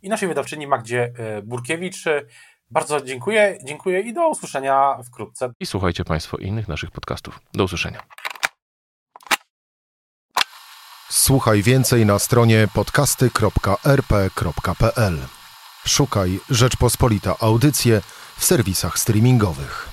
I 0.02 0.08
naszej 0.08 0.28
wydawczyni 0.28 0.66
Magdzie 0.66 1.12
e, 1.18 1.42
Burkiewicz. 1.42 2.04
Bardzo 2.70 3.00
dziękuję, 3.00 3.58
dziękuję 3.64 4.00
i 4.00 4.12
do 4.12 4.28
usłyszenia 4.28 4.98
wkrótce. 5.06 5.52
I 5.60 5.66
słuchajcie 5.66 6.04
Państwo 6.04 6.36
innych 6.36 6.68
naszych 6.68 6.90
podcastów. 6.90 7.40
Do 7.54 7.64
usłyszenia. 7.64 8.02
Słuchaj 11.10 11.62
więcej 11.62 12.06
na 12.06 12.18
stronie 12.18 12.68
podcasty.rp.pl. 12.74 15.18
Szukaj 15.86 16.40
Rzeczpospolita 16.50 17.34
Audycje 17.40 18.00
w 18.36 18.44
serwisach 18.44 18.98
streamingowych. 18.98 19.91